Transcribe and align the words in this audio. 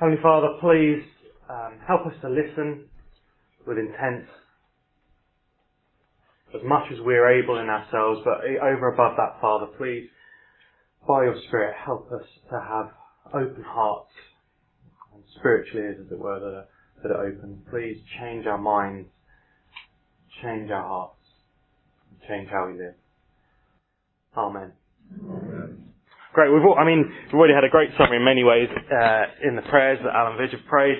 Heavenly 0.00 0.22
Father, 0.22 0.48
please 0.60 1.02
um, 1.50 1.80
help 1.84 2.06
us 2.06 2.12
to 2.22 2.28
listen 2.28 2.84
with 3.66 3.78
intent 3.78 4.26
as 6.54 6.60
much 6.64 6.84
as 6.92 6.98
we're 7.00 7.42
able 7.42 7.58
in 7.58 7.68
ourselves, 7.68 8.20
but 8.24 8.38
over 8.62 8.92
above 8.94 9.16
that, 9.16 9.40
Father, 9.40 9.66
please, 9.76 10.08
by 11.06 11.24
your 11.24 11.34
Spirit, 11.48 11.74
help 11.84 12.12
us 12.12 12.22
to 12.48 12.60
have 12.60 12.90
open 13.34 13.64
hearts 13.66 14.12
and 15.14 15.24
spiritual 15.40 15.80
ears, 15.80 15.96
as 16.06 16.12
it 16.12 16.18
were, 16.18 16.38
that 16.38 16.46
are, 16.46 16.66
that 17.02 17.10
are 17.10 17.26
open. 17.26 17.60
Please 17.68 17.98
change 18.20 18.46
our 18.46 18.56
minds, 18.56 19.08
change 20.44 20.70
our 20.70 20.86
hearts, 20.86 21.16
change 22.28 22.48
how 22.52 22.68
we 22.68 22.78
live. 22.78 22.94
Amen. 24.36 24.72
Amen. 25.28 25.57
Great. 26.38 26.54
We've, 26.54 26.62
all, 26.62 26.78
I 26.78 26.86
mean, 26.86 27.02
we've 27.02 27.34
already 27.34 27.58
had 27.58 27.66
a 27.66 27.68
great 27.68 27.90
summary 27.98 28.22
in 28.22 28.24
many 28.24 28.46
ways 28.46 28.70
uh, 28.70 29.24
in 29.42 29.58
the 29.58 29.66
prayers 29.66 29.98
that 30.06 30.14
Alan 30.14 30.38
Vidge 30.38 30.54
prayed. 30.70 30.94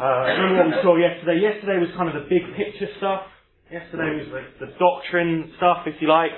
Uh, 0.00 0.24
remember 0.40 0.56
what 0.56 0.66
we 0.72 0.80
saw 0.80 0.96
yesterday? 0.96 1.36
Yesterday 1.36 1.76
was 1.84 1.92
kind 2.00 2.08
of 2.08 2.16
the 2.16 2.24
big 2.32 2.48
picture 2.56 2.88
stuff. 2.96 3.28
Yesterday 3.68 4.16
was 4.16 4.24
the, 4.32 4.64
the 4.64 4.72
doctrine 4.80 5.52
stuff, 5.60 5.84
if 5.84 6.00
you 6.00 6.08
like. 6.08 6.32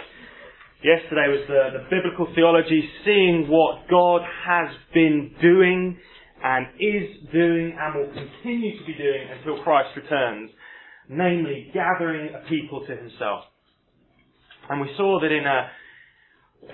Yesterday 0.82 1.30
was 1.30 1.46
the, 1.46 1.78
the 1.78 1.84
biblical 1.86 2.26
theology, 2.34 2.82
seeing 3.06 3.46
what 3.46 3.86
God 3.86 4.26
has 4.26 4.74
been 4.90 5.30
doing 5.38 5.94
and 6.42 6.66
is 6.82 7.30
doing 7.30 7.78
and 7.78 7.94
will 7.94 8.10
continue 8.10 8.74
to 8.74 8.84
be 8.90 8.98
doing 8.98 9.22
until 9.38 9.62
Christ 9.62 9.94
returns, 9.94 10.50
namely 11.08 11.70
gathering 11.72 12.34
a 12.34 12.42
people 12.50 12.82
to 12.90 12.90
himself. 12.90 13.46
And 14.68 14.80
we 14.82 14.90
saw 14.96 15.22
that 15.22 15.30
in 15.30 15.46
a, 15.46 15.70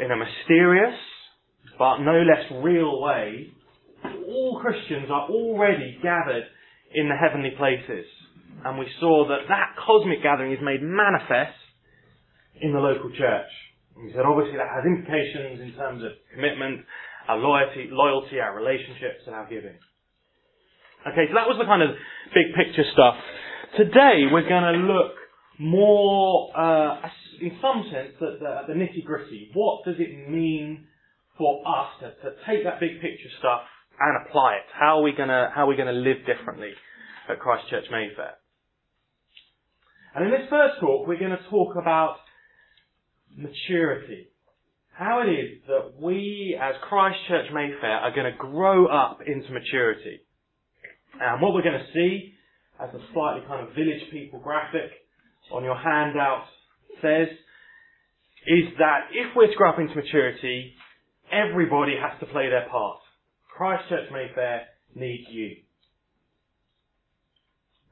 in 0.01 0.09
a 0.09 0.17
mysterious, 0.17 0.97
but 1.83 1.99
no 1.99 2.23
less 2.23 2.47
real 2.63 3.03
way, 3.03 3.51
all 4.31 4.63
Christians 4.63 5.11
are 5.11 5.27
already 5.27 5.99
gathered 6.01 6.47
in 6.95 7.09
the 7.09 7.17
heavenly 7.19 7.51
places 7.59 8.07
and 8.65 8.79
we 8.79 8.87
saw 9.01 9.27
that 9.27 9.51
that 9.51 9.75
cosmic 9.85 10.23
gathering 10.23 10.53
is 10.53 10.63
made 10.63 10.79
manifest 10.79 11.59
in 12.63 12.71
the 12.73 12.79
local 12.79 13.11
church. 13.11 13.51
And 13.99 14.15
said 14.15 14.23
obviously 14.23 14.63
that 14.63 14.71
has 14.71 14.87
implications 14.87 15.59
in 15.59 15.75
terms 15.75 16.07
of 16.07 16.15
commitment, 16.31 16.87
our 17.27 17.43
loyalty, 17.43 17.91
loyalty, 17.91 18.39
our 18.39 18.55
relationships, 18.55 19.27
and 19.27 19.35
our 19.35 19.51
giving. 19.51 19.75
Okay, 21.03 21.27
so 21.27 21.35
that 21.35 21.51
was 21.51 21.59
the 21.59 21.67
kind 21.67 21.83
of 21.83 21.99
big 22.31 22.55
picture 22.55 22.87
stuff. 22.95 23.19
Today 23.75 24.31
we're 24.31 24.47
going 24.47 24.71
to 24.71 24.87
look 24.87 25.19
more, 25.59 26.47
uh, 26.55 27.11
in 27.43 27.59
some 27.59 27.91
sense, 27.91 28.15
at 28.23 28.39
the, 28.39 28.71
the 28.71 28.75
nitty 28.79 29.03
gritty. 29.03 29.51
What 29.53 29.83
does 29.83 29.97
it 29.99 30.31
mean 30.31 30.87
for 31.43 31.59
us 31.67 31.91
to, 31.99 32.07
to 32.23 32.37
take 32.47 32.63
that 32.63 32.79
big 32.79 33.03
picture 33.03 33.31
stuff 33.41 33.63
and 33.99 34.25
apply 34.25 34.63
it? 34.63 34.67
How 34.73 34.99
are 34.99 35.03
we 35.03 35.13
to 35.29 35.51
how 35.53 35.67
are 35.67 35.67
we 35.67 35.75
to 35.91 35.93
live 35.93 36.23
differently 36.25 36.71
at 37.29 37.41
Christchurch 37.41 37.91
Mayfair? 37.91 38.39
And 40.15 40.27
in 40.27 40.31
this 40.31 40.49
first 40.49 40.79
talk, 40.81 41.09
we're 41.09 41.19
going 41.19 41.35
to 41.35 41.51
talk 41.51 41.75
about 41.75 42.17
maturity. 43.35 44.29
How 44.95 45.25
it 45.27 45.31
is 45.33 45.63
that 45.67 46.01
we, 46.01 46.57
as 46.61 46.75
Christchurch 46.87 47.51
Mayfair, 47.53 48.07
are 48.07 48.15
going 48.15 48.31
to 48.31 48.39
grow 48.39 48.87
up 48.87 49.19
into 49.27 49.51
maturity. 49.51 50.21
And 51.19 51.43
what 51.43 51.55
we're 51.55 51.63
going 51.63 51.81
to 51.81 51.93
see, 51.95 52.35
as 52.79 52.91
a 52.95 53.01
slightly 53.13 53.43
kind 53.49 53.67
of 53.67 53.75
village 53.75 54.05
people 54.13 54.39
graphic 54.39 54.91
on 55.51 55.65
your 55.65 55.77
handout 55.77 56.45
says, 57.01 57.29
is 58.47 58.69
that 58.79 59.09
if 59.13 59.35
we're 59.35 59.49
to 59.49 59.57
grow 59.57 59.71
up 59.71 59.79
into 59.79 59.95
maturity, 59.95 60.75
everybody 61.33 61.95
has 62.01 62.19
to 62.21 62.27
play 62.27 62.49
their 62.51 62.69
part. 62.71 62.99
Christchurch 63.57 64.11
Mayfair 64.13 64.63
needs 64.95 65.25
you. 65.31 65.57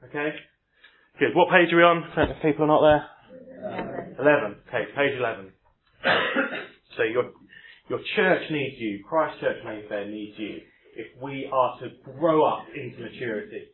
Okay? 0.05 0.29
Good. 1.19 1.35
What 1.35 1.49
page 1.49 1.73
are 1.73 1.77
we 1.77 1.83
on? 1.83 2.03
If 2.17 2.41
people 2.41 2.65
are 2.65 2.67
not 2.67 2.81
there. 2.81 3.07
Eleven. 4.19 4.57
Okay, 4.67 4.85
page 4.95 5.17
eleven. 5.17 5.51
so 6.97 7.03
your 7.03 7.31
your 7.89 7.99
church 8.15 8.43
needs 8.49 8.75
you. 8.79 9.03
Christchurch 9.07 9.63
Mayfair 9.65 10.07
needs 10.07 10.37
you. 10.37 10.61
If 10.95 11.21
we 11.21 11.49
are 11.51 11.79
to 11.79 11.89
grow 12.17 12.45
up 12.45 12.65
into 12.75 13.01
maturity. 13.01 13.67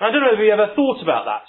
I 0.00 0.10
don't 0.10 0.22
know 0.22 0.32
if 0.32 0.40
you 0.40 0.50
ever 0.50 0.72
thought 0.74 1.02
about 1.02 1.26
that. 1.26 1.44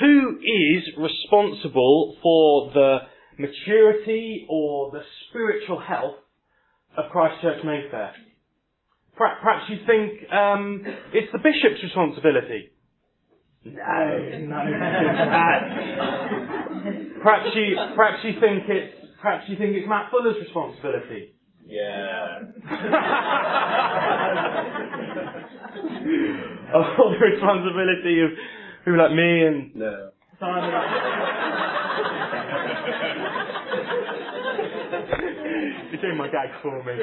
Who 0.00 0.38
is 0.38 0.82
responsible 0.98 2.16
for 2.22 2.70
the 2.74 2.98
maturity 3.38 4.46
or 4.48 4.90
the 4.90 5.02
spiritual 5.28 5.80
health 5.80 6.16
of 6.96 7.10
Christchurch 7.10 7.64
Mayfair? 7.64 8.12
Perhaps 9.16 9.68
you 9.68 9.78
think 9.86 10.30
um, 10.32 10.82
it's 11.12 11.30
the 11.32 11.38
bishop's 11.38 11.82
responsibility. 11.82 12.70
No, 13.64 13.72
no. 13.72 14.56
perhaps 17.22 17.48
you, 17.54 17.76
perhaps 17.96 18.24
you 18.24 18.32
think 18.40 18.64
it's, 18.68 18.94
perhaps 19.22 19.48
you 19.48 19.56
think 19.56 19.76
it's 19.76 19.88
Matt 19.88 20.10
Fuller's 20.10 20.36
responsibility. 20.40 21.32
Yeah. 21.66 22.40
oh, 26.74 27.14
the 27.18 27.24
responsibility 27.24 28.20
of 28.20 28.30
people 28.84 28.98
like 28.98 29.12
me 29.12 29.46
and 29.46 29.74
no. 29.74 30.10
Simon. 30.38 30.74
Doing 36.04 36.18
my 36.18 36.28
gag 36.28 36.50
for 36.60 36.84
me. 36.84 36.92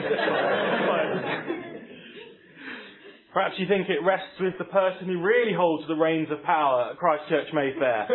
Perhaps 3.34 3.56
you 3.58 3.66
think 3.68 3.90
it 3.90 4.04
rests 4.06 4.40
with 4.40 4.54
the 4.60 4.66
person 4.66 5.08
who 5.08 5.24
really 5.24 5.54
holds 5.58 5.88
the 5.88 5.96
reins 5.96 6.28
of 6.30 6.44
power 6.44 6.92
at 6.92 6.98
Christchurch 6.98 7.48
Mayfair. 7.52 8.06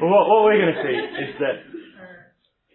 well, 0.00 0.10
what, 0.10 0.28
what 0.28 0.44
we're 0.44 0.56
going 0.56 0.74
to 0.74 0.82
see 0.82 0.96
is 1.24 1.34
that 1.40 1.62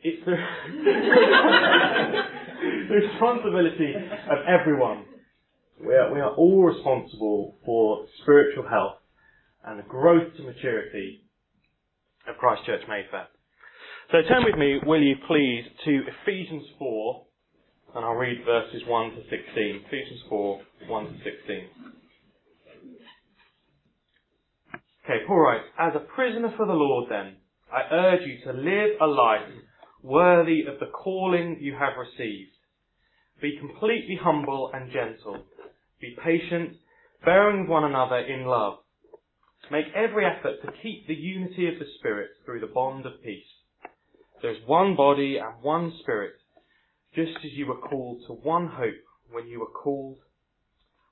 it's 0.04 0.24
the, 0.26 0.36
the 2.88 2.94
responsibility 2.94 3.96
of 4.30 4.38
everyone. 4.48 5.06
We 5.84 5.96
are, 5.96 6.14
we 6.14 6.20
are 6.20 6.36
all 6.36 6.66
responsible 6.66 7.56
for 7.66 8.06
spiritual 8.22 8.68
health 8.70 8.98
and 9.66 9.80
the 9.80 9.84
growth 9.84 10.36
to 10.38 10.44
maturity 10.44 11.23
of 12.28 12.38
Christchurch 12.38 12.82
Mayfair. 12.88 13.28
So 14.12 14.22
turn 14.28 14.44
with 14.44 14.58
me, 14.58 14.80
will 14.86 15.02
you 15.02 15.16
please, 15.28 15.66
to 15.86 16.02
Ephesians 16.22 16.64
4, 16.78 17.26
and 17.96 18.06
I'll 18.06 18.14
read 18.14 18.44
verses 18.46 18.82
1 18.88 19.12
to 19.12 19.22
16. 19.30 19.84
Ephesians 19.88 20.22
4, 20.30 20.62
1 20.88 21.06
to 21.06 21.12
16. 21.12 21.34
Okay, 25.06 25.26
Paul 25.28 25.40
writes, 25.40 25.66
As 25.80 25.94
a 25.96 26.00
prisoner 26.00 26.54
for 26.56 26.66
the 26.66 26.74
Lord 26.74 27.10
then, 27.10 27.36
I 27.72 27.94
urge 27.94 28.22
you 28.26 28.40
to 28.46 28.58
live 28.58 29.02
a 29.02 29.06
life 29.06 29.50
worthy 30.02 30.62
of 30.62 30.80
the 30.80 30.88
calling 30.88 31.58
you 31.60 31.74
have 31.74 31.94
received. 31.98 32.52
Be 33.42 33.58
completely 33.60 34.18
humble 34.22 34.72
and 34.74 34.92
gentle. 34.92 35.44
Be 36.00 36.16
patient, 36.24 36.78
bearing 37.26 37.68
one 37.68 37.84
another 37.84 38.18
in 38.20 38.46
love. 38.46 38.80
Make 39.72 39.86
every 39.96 40.26
effort 40.26 40.62
to 40.62 40.72
keep 40.82 41.08
the 41.08 41.16
unity 41.16 41.68
of 41.68 41.80
the 41.80 41.86
Spirit 42.00 42.32
through 42.46 42.60
the 42.60 42.68
bond 42.68 43.06
of 43.06 43.24
peace. 43.24 43.46
There 44.42 44.52
is 44.52 44.58
one 44.66 44.96
body 44.96 45.38
and 45.38 45.64
one 45.64 45.94
Spirit, 46.02 46.34
just 47.16 47.38
as 47.38 47.54
you 47.54 47.68
were 47.68 47.78
called 47.78 48.24
to 48.28 48.34
one 48.34 48.68
hope 48.68 49.02
when 49.32 49.48
you 49.48 49.62
were 49.62 49.66
called, 49.68 50.18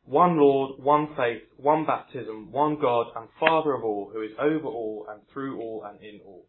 one 0.05 0.37
Lord, 0.37 0.83
one 0.83 1.15
faith, 1.15 1.43
one 1.57 1.85
baptism, 1.85 2.51
one 2.51 2.77
God 2.79 3.07
and 3.15 3.29
Father 3.39 3.73
of 3.73 3.83
all, 3.83 4.09
who 4.11 4.21
is 4.21 4.31
over 4.39 4.67
all 4.67 5.05
and 5.09 5.21
through 5.31 5.59
all 5.59 5.83
and 5.87 6.01
in 6.01 6.19
all. 6.25 6.45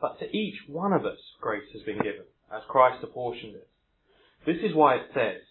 But 0.00 0.18
to 0.20 0.36
each 0.36 0.56
one 0.66 0.92
of 0.94 1.04
us 1.04 1.18
grace 1.40 1.68
has 1.74 1.82
been 1.82 1.98
given, 1.98 2.24
as 2.50 2.62
Christ 2.68 3.04
apportioned 3.04 3.56
it. 3.56 3.68
This 4.46 4.56
is 4.62 4.74
why 4.74 4.96
it 4.96 5.10
says, 5.12 5.42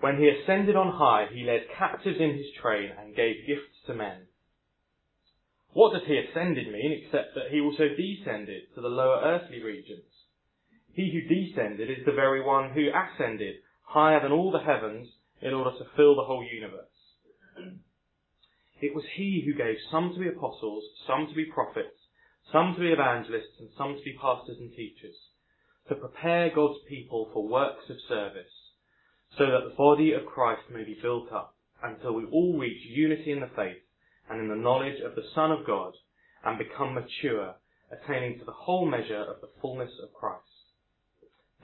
When 0.00 0.18
he 0.18 0.28
ascended 0.28 0.76
on 0.76 0.92
high, 0.92 1.26
he 1.32 1.42
led 1.42 1.66
captives 1.76 2.20
in 2.20 2.36
his 2.36 2.46
train 2.62 2.90
and 2.96 3.16
gave 3.16 3.46
gifts 3.46 3.74
to 3.86 3.94
men. 3.94 4.28
What 5.72 5.92
does 5.92 6.06
he 6.06 6.18
ascended 6.18 6.72
mean 6.72 6.92
except 6.92 7.34
that 7.34 7.50
he 7.50 7.60
also 7.60 7.88
descended 7.88 8.74
to 8.74 8.80
the 8.80 8.88
lower 8.88 9.20
earthly 9.22 9.62
regions? 9.62 10.04
He 10.94 11.12
who 11.12 11.28
descended 11.28 11.90
is 11.90 12.04
the 12.06 12.12
very 12.12 12.40
one 12.40 12.70
who 12.70 12.88
ascended 12.88 13.56
higher 13.82 14.20
than 14.20 14.32
all 14.32 14.50
the 14.50 14.64
heavens 14.64 15.08
in 15.42 15.52
order 15.52 15.76
to 15.78 15.90
fill 15.96 16.16
the 16.16 16.24
whole 16.24 16.44
universe. 16.44 16.88
It 18.80 18.94
was 18.94 19.04
he 19.14 19.42
who 19.44 19.54
gave 19.54 19.76
some 19.90 20.12
to 20.12 20.20
be 20.20 20.28
apostles, 20.28 20.84
some 21.06 21.26
to 21.28 21.34
be 21.34 21.46
prophets, 21.46 21.96
some 22.52 22.74
to 22.74 22.80
be 22.80 22.92
evangelists, 22.92 23.58
and 23.58 23.70
some 23.76 23.96
to 23.96 24.02
be 24.02 24.16
pastors 24.20 24.58
and 24.58 24.70
teachers, 24.72 25.16
to 25.88 25.94
prepare 25.94 26.50
God's 26.54 26.78
people 26.88 27.30
for 27.32 27.46
works 27.46 27.88
of 27.90 27.96
service, 28.08 28.52
so 29.36 29.46
that 29.46 29.68
the 29.68 29.76
body 29.76 30.12
of 30.12 30.26
Christ 30.26 30.70
may 30.70 30.84
be 30.84 30.98
built 31.00 31.32
up 31.32 31.56
until 31.82 32.12
we 32.12 32.24
all 32.24 32.58
reach 32.58 32.80
unity 32.84 33.32
in 33.32 33.40
the 33.40 33.50
faith 33.56 33.82
and 34.28 34.40
in 34.40 34.48
the 34.48 34.54
knowledge 34.54 35.00
of 35.04 35.14
the 35.14 35.28
Son 35.34 35.50
of 35.50 35.66
God 35.66 35.94
and 36.44 36.58
become 36.58 36.94
mature, 36.94 37.54
attaining 37.90 38.38
to 38.38 38.44
the 38.44 38.52
whole 38.52 38.86
measure 38.86 39.22
of 39.22 39.40
the 39.40 39.50
fullness 39.60 39.90
of 40.02 40.12
Christ. 40.12 40.42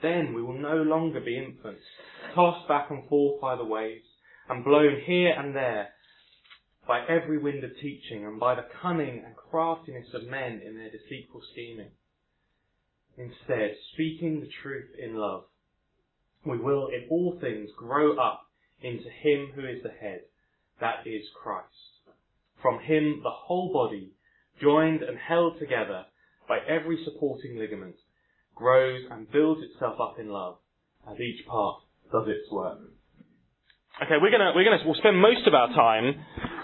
Then 0.01 0.33
we 0.33 0.41
will 0.41 0.57
no 0.57 0.75
longer 0.75 1.19
be 1.19 1.37
infants, 1.37 1.83
tossed 2.35 2.67
back 2.67 2.89
and 2.89 3.07
forth 3.07 3.39
by 3.39 3.55
the 3.55 3.65
waves, 3.65 4.05
and 4.49 4.63
blown 4.63 4.99
here 5.05 5.33
and 5.37 5.55
there 5.55 5.89
by 6.87 7.05
every 7.07 7.37
wind 7.37 7.63
of 7.63 7.71
teaching, 7.81 8.25
and 8.25 8.39
by 8.39 8.55
the 8.55 8.65
cunning 8.81 9.23
and 9.25 9.35
craftiness 9.35 10.13
of 10.13 10.27
men 10.27 10.61
in 10.65 10.75
their 10.75 10.89
deceitful 10.89 11.41
scheming. 11.53 11.91
Instead, 13.17 13.75
speaking 13.93 14.41
the 14.41 14.49
truth 14.61 14.89
in 14.99 15.15
love, 15.15 15.45
we 16.45 16.57
will 16.57 16.87
in 16.87 17.07
all 17.09 17.37
things 17.39 17.69
grow 17.77 18.17
up 18.17 18.47
into 18.81 19.09
Him 19.09 19.51
who 19.55 19.65
is 19.65 19.81
the 19.81 19.89
head, 19.89 20.23
that 20.81 21.07
is 21.07 21.23
Christ. 21.41 21.92
From 22.63 22.79
Him 22.79 23.19
the 23.21 23.29
whole 23.29 23.71
body, 23.71 24.13
joined 24.59 25.03
and 25.03 25.17
held 25.17 25.59
together 25.59 26.05
by 26.49 26.57
every 26.67 26.97
supporting 27.05 27.59
ligament, 27.59 27.95
grows 28.55 29.03
and 29.11 29.31
builds 29.31 29.61
itself 29.61 29.99
up 30.01 30.15
in 30.19 30.29
love 30.29 30.57
as 31.07 31.19
each 31.19 31.45
part 31.45 31.81
does 32.11 32.27
its 32.27 32.51
work. 32.51 32.79
Okay, 34.01 34.17
we're 34.19 34.31
gonna 34.31 34.53
we're 34.55 34.63
gonna 34.65 34.81
we'll 34.83 34.95
spend 34.95 35.21
most 35.21 35.45
of 35.45 35.53
our 35.53 35.67
time 35.75 36.15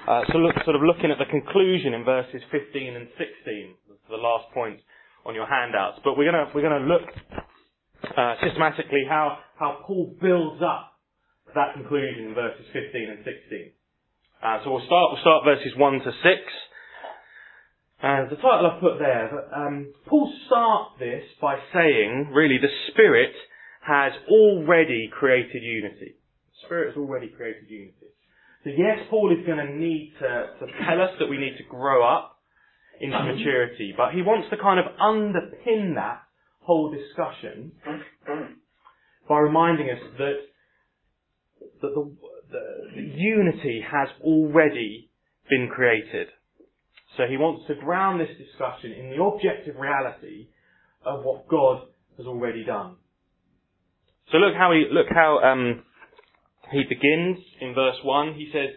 uh, 0.09 0.25
so 0.33 0.39
look, 0.39 0.55
sort 0.65 0.75
of 0.75 0.81
looking 0.81 1.11
at 1.11 1.19
the 1.21 1.29
conclusion 1.29 1.93
in 1.93 2.03
verses 2.03 2.41
15 2.49 2.95
and 2.95 3.07
16, 3.13 3.75
the 4.09 4.17
last 4.17 4.49
point 4.55 4.79
on 5.23 5.35
your 5.35 5.45
handouts. 5.45 5.99
But 6.03 6.17
we're 6.17 6.25
gonna 6.25 6.49
we're 6.55 6.65
gonna 6.65 6.89
look 6.89 7.05
uh, 8.17 8.33
systematically 8.41 9.05
how 9.07 9.37
how 9.59 9.85
Paul 9.85 10.17
builds 10.19 10.63
up 10.65 10.97
that 11.53 11.73
conclusion 11.75 12.29
in 12.29 12.33
verses 12.33 12.65
15 12.73 13.09
and 13.09 13.19
16. 13.21 13.71
Uh, 14.41 14.59
so 14.63 14.71
we'll 14.71 14.85
start 14.85 15.11
we'll 15.11 15.21
start 15.21 15.43
verses 15.43 15.73
1 15.75 15.93
to 15.99 16.11
6. 16.11 16.15
And 18.01 18.31
the 18.31 18.37
title 18.37 18.71
I've 18.71 18.79
put 18.79 18.97
there, 18.97 19.27
um, 19.53 19.93
Paul 20.07 20.31
starts 20.47 20.91
this 20.99 21.23
by 21.41 21.57
saying, 21.73 22.31
really, 22.31 22.57
the 22.57 22.71
Spirit 22.91 23.33
has 23.85 24.13
already 24.29 25.09
created 25.11 25.61
unity. 25.61 26.15
The 26.15 26.65
Spirit 26.65 26.95
has 26.95 26.97
already 26.97 27.27
created 27.27 27.67
unity. 27.67 28.15
So 28.63 28.69
yes, 28.69 28.99
Paul 29.09 29.35
is 29.37 29.45
going 29.45 29.57
to 29.57 29.75
need 29.75 30.13
to, 30.19 30.27
to 30.27 30.65
tell 30.87 31.01
us 31.01 31.11
that 31.19 31.27
we 31.27 31.37
need 31.37 31.57
to 31.57 31.63
grow 31.69 32.07
up 32.07 32.37
into 33.01 33.17
maturity, 33.17 33.93
but 33.95 34.11
he 34.13 34.21
wants 34.21 34.49
to 34.49 34.57
kind 34.57 34.79
of 34.79 34.85
underpin 34.99 35.95
that 35.95 36.23
whole 36.61 36.91
discussion 36.91 37.71
by 39.27 39.39
reminding 39.39 39.89
us 39.89 39.99
that, 40.17 40.35
that 41.81 41.91
the, 41.95 42.11
unity 42.95 43.83
has 43.89 44.09
already 44.21 45.09
been 45.49 45.69
created. 45.73 46.27
So 47.17 47.23
he 47.29 47.37
wants 47.37 47.67
to 47.67 47.75
ground 47.75 48.21
this 48.21 48.35
discussion 48.37 48.91
in 48.91 49.09
the 49.09 49.23
objective 49.23 49.75
reality 49.75 50.47
of 51.05 51.23
what 51.23 51.47
God 51.47 51.87
has 52.17 52.25
already 52.25 52.63
done. 52.63 52.95
So 54.31 54.37
look 54.37 54.55
how 54.55 54.71
he 54.71 54.85
look 54.91 55.07
how 55.09 55.39
um, 55.39 55.83
he 56.71 56.83
begins 56.87 57.39
in 57.61 57.73
verse 57.73 57.97
one. 58.03 58.35
He 58.35 58.49
says, 58.53 58.69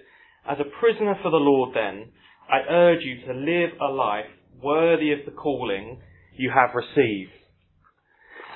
"As 0.48 0.58
a 0.60 0.70
prisoner 0.80 1.14
for 1.22 1.30
the 1.30 1.36
Lord, 1.36 1.75
then 1.75 2.10
I 2.50 2.72
urge 2.72 3.02
you 3.02 3.26
to 3.26 3.34
live 3.34 3.70
a 3.80 3.92
life 3.92 4.30
worthy 4.62 5.12
of 5.12 5.20
the 5.26 5.32
calling 5.32 6.00
you 6.36 6.50
have 6.50 6.70
received." 6.75 7.41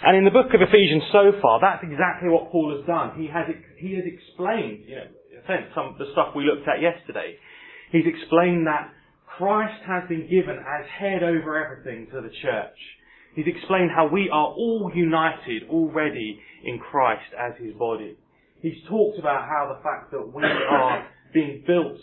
And 0.06 0.14
in 0.16 0.22
the 0.22 0.30
book 0.30 0.54
of 0.54 0.62
Ephesians 0.62 1.02
so 1.10 1.34
far, 1.42 1.58
that's 1.58 1.82
exactly 1.82 2.30
what 2.30 2.54
Paul 2.54 2.70
has 2.78 2.86
done. 2.86 3.18
He 3.18 3.26
has 3.26 3.50
he 3.74 3.98
has 3.98 4.06
explained, 4.06 4.86
you 4.86 5.02
know, 5.02 5.10
in 5.34 5.42
a 5.42 5.46
sense, 5.50 5.66
some 5.74 5.90
of 5.90 5.98
the 5.98 6.06
stuff 6.14 6.30
we 6.30 6.46
looked 6.46 6.62
at 6.70 6.78
yesterday. 6.78 7.34
He's 7.90 8.06
explained 8.06 8.70
that 8.70 8.94
Christ 9.26 9.82
has 9.82 10.06
been 10.08 10.30
given 10.30 10.62
as 10.62 10.86
head 10.86 11.26
over 11.26 11.58
everything 11.58 12.06
to 12.14 12.22
the 12.22 12.30
church. 12.38 12.78
He's 13.34 13.50
explained 13.50 13.90
how 13.90 14.06
we 14.06 14.30
are 14.30 14.54
all 14.54 14.92
united 14.94 15.66
already 15.68 16.38
in 16.62 16.78
Christ 16.78 17.34
as 17.34 17.58
his 17.58 17.74
body. 17.74 18.14
He's 18.62 18.78
talked 18.88 19.18
about 19.18 19.42
how 19.50 19.74
the 19.74 19.82
fact 19.82 20.14
that 20.14 20.22
we 20.22 20.46
are 20.46 21.02
being 21.34 21.64
built 21.66 21.98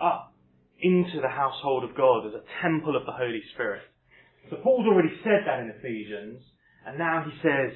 up 0.00 0.32
into 0.80 1.20
the 1.20 1.28
household 1.28 1.84
of 1.84 1.94
God 1.94 2.26
as 2.26 2.32
a 2.32 2.48
temple 2.64 2.96
of 2.96 3.04
the 3.04 3.12
Holy 3.12 3.42
Spirit. 3.52 3.82
So 4.48 4.56
Paul's 4.64 4.86
already 4.88 5.12
said 5.22 5.44
that 5.44 5.60
in 5.60 5.68
Ephesians, 5.76 6.40
and 6.86 6.98
now 6.98 7.24
he 7.24 7.32
says, 7.42 7.72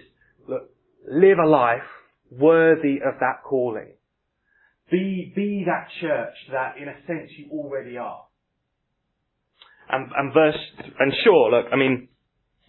look, 0.48 0.70
live 1.10 1.38
a 1.38 1.46
life 1.46 1.82
worthy 2.30 2.96
of 3.04 3.18
that 3.18 3.42
calling. 3.44 3.92
Be, 4.90 5.32
be 5.34 5.64
that 5.66 5.88
church 6.00 6.34
that 6.52 6.76
in 6.80 6.88
a 6.88 6.94
sense 7.06 7.30
you 7.36 7.50
already 7.50 7.96
are. 7.96 8.24
And, 9.88 10.10
and 10.16 10.32
verse, 10.32 10.58
and 10.98 11.12
sure, 11.24 11.50
look, 11.50 11.66
I 11.72 11.76
mean, 11.76 12.08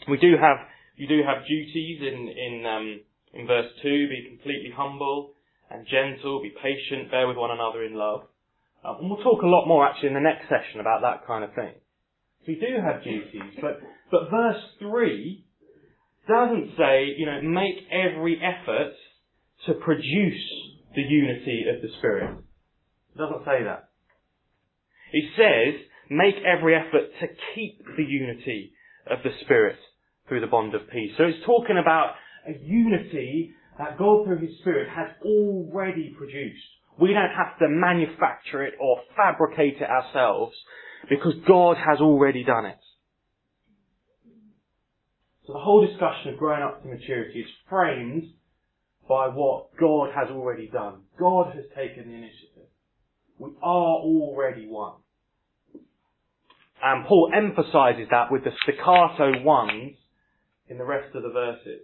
we 0.10 0.18
do 0.18 0.34
have, 0.42 0.58
you 0.96 1.08
do 1.08 1.22
have 1.26 1.46
duties 1.48 2.02
in, 2.02 2.28
in, 2.28 2.66
um, 2.66 3.00
in 3.34 3.46
verse 3.46 3.72
2, 3.84 3.90
be 4.10 4.28
completely 4.30 4.72
humble 4.76 5.34
and 5.70 5.86
gentle, 5.88 6.42
be 6.42 6.52
patient, 6.62 7.12
bear 7.12 7.28
with 7.28 7.38
one 7.38 7.52
another 7.52 7.84
in 7.84 7.94
love. 7.94 8.22
Um, 8.84 8.98
and 9.00 9.10
we'll 9.10 9.24
talk 9.24 9.44
a 9.44 9.48
lot 9.48 9.68
more 9.68 9.88
actually 9.88 10.10
in 10.10 10.16
the 10.16 10.20
next 10.20 10.50
session 10.50 10.80
about 10.80 11.02
that 11.02 11.28
kind 11.28 11.44
of 11.44 11.54
thing. 11.54 11.74
So 12.42 12.46
we 12.48 12.56
do 12.56 12.82
have 12.84 13.04
duties, 13.04 13.60
but, 13.62 13.80
but 14.10 14.32
verse 14.32 14.62
3 14.80 15.46
doesn't 16.28 16.72
say, 16.78 17.14
you 17.18 17.26
know, 17.26 17.42
make 17.42 17.76
every 17.92 18.40
effort 18.42 18.94
to 19.66 19.74
produce 19.74 20.44
the 20.96 21.02
unity 21.02 21.66
of 21.74 21.82
the 21.82 21.90
Spirit. 22.00 22.38
It 23.16 23.18
doesn't 23.18 23.46
say 23.46 23.64
that. 23.64 23.90
It 25.14 25.26
says, 25.36 25.82
make 26.10 26.36
every 26.46 26.76
effort 26.76 27.10
to 27.20 27.28
keep 27.56 27.84
the 27.98 28.04
unity 28.04 28.74
of 29.10 29.20
the 29.24 29.32
Spirit 29.44 29.78
through 30.28 30.42
the 30.42 30.48
bond 30.48 30.76
of 30.76 30.90
peace. 30.92 31.12
So 31.18 31.24
it's 31.24 31.46
talking 31.46 31.78
about 31.82 32.16
a 32.48 32.58
unity 32.64 33.54
that 33.78 33.98
God 33.98 34.26
through 34.26 34.40
His 34.40 34.58
Spirit 34.60 34.90
has 34.90 35.10
already 35.24 36.14
produced. 36.18 36.64
We 37.00 37.14
don't 37.14 37.36
have 37.36 37.58
to 37.60 37.68
manufacture 37.68 38.64
it 38.64 38.74
or 38.80 39.02
fabricate 39.16 39.78
it 39.82 39.90
ourselves 39.90 40.56
because 41.10 41.34
God 41.48 41.78
has 41.78 42.00
already 42.00 42.44
done 42.44 42.66
it. 42.66 42.78
The 45.52 45.60
whole 45.60 45.86
discussion 45.86 46.34
of 46.34 46.40
growing 46.40 46.64
up 46.64 46.82
to 46.82 46.88
maturity 46.88 47.42
is 47.42 47.48
framed 47.70 48.24
by 49.10 49.28
what 49.28 49.76
God 49.78 50.12
has 50.16 50.30
already 50.30 50.70
done. 50.70 51.02
God 51.20 51.54
has 51.54 51.66
taken 51.76 52.10
the 52.10 52.16
initiative. 52.16 52.70
We 53.38 53.50
are 53.62 53.98
already 54.00 54.66
one. 54.68 54.94
And 56.82 57.06
Paul 57.06 57.32
emphasizes 57.36 58.08
that 58.12 58.32
with 58.32 58.46
the 58.46 58.52
staccato 58.64 59.44
ones 59.44 59.98
in 60.70 60.78
the 60.78 60.86
rest 60.86 61.14
of 61.16 61.24
the 61.24 61.30
verses. 61.30 61.82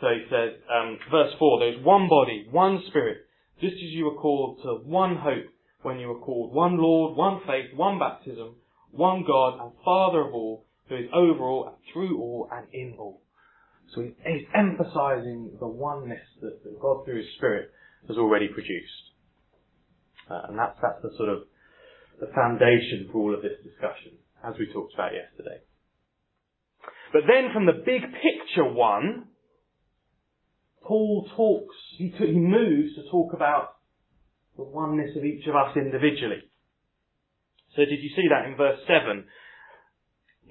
So 0.00 0.06
he 0.06 0.24
says, 0.30 0.60
um, 0.72 0.98
verse 1.10 1.32
4, 1.38 1.58
there's 1.58 1.84
one 1.84 2.08
body, 2.08 2.46
one 2.50 2.82
spirit, 2.88 3.18
just 3.60 3.74
as 3.74 3.90
you 3.90 4.04
were 4.04 4.20
called 4.20 4.60
to 4.62 4.88
one 4.88 5.16
hope 5.16 5.46
when 5.82 5.98
you 5.98 6.08
were 6.08 6.20
called, 6.20 6.54
one 6.54 6.78
Lord, 6.78 7.16
one 7.16 7.40
faith, 7.46 7.76
one 7.76 7.98
baptism, 7.98 8.54
one 8.92 9.24
God 9.26 9.58
and 9.60 9.72
Father 9.84 10.20
of 10.20 10.32
all, 10.32 10.64
who 10.88 10.96
is 10.96 11.06
over 11.14 11.44
all 11.44 11.78
through 11.92 12.18
all 12.18 12.48
and 12.52 12.66
in 12.72 12.96
all. 12.98 13.22
So 13.94 14.02
he's 14.02 14.46
emphasizing 14.54 15.52
the 15.60 15.66
oneness 15.66 16.22
that, 16.40 16.62
that 16.64 16.80
God 16.80 17.04
through 17.04 17.18
his 17.18 17.26
Spirit 17.36 17.70
has 18.08 18.16
already 18.16 18.48
produced. 18.48 19.12
Uh, 20.30 20.48
and 20.48 20.58
that's, 20.58 20.78
that's 20.80 21.02
the 21.02 21.10
sort 21.16 21.28
of 21.28 21.42
the 22.20 22.32
foundation 22.34 23.08
for 23.10 23.18
all 23.18 23.34
of 23.34 23.42
this 23.42 23.58
discussion, 23.64 24.12
as 24.46 24.54
we 24.58 24.72
talked 24.72 24.94
about 24.94 25.12
yesterday. 25.12 25.58
But 27.12 27.22
then 27.28 27.52
from 27.52 27.66
the 27.66 27.82
big 27.84 28.02
picture 28.02 28.64
one, 28.64 29.26
Paul 30.82 31.28
talks, 31.36 31.76
he, 31.98 32.10
t- 32.10 32.32
he 32.32 32.38
moves 32.38 32.94
to 32.96 33.10
talk 33.10 33.34
about 33.34 33.76
the 34.56 34.64
oneness 34.64 35.16
of 35.16 35.24
each 35.24 35.46
of 35.46 35.54
us 35.54 35.76
individually. 35.76 36.42
So 37.76 37.84
did 37.84 38.00
you 38.00 38.10
see 38.16 38.28
that 38.30 38.48
in 38.48 38.56
verse 38.56 38.78
7? 38.86 39.24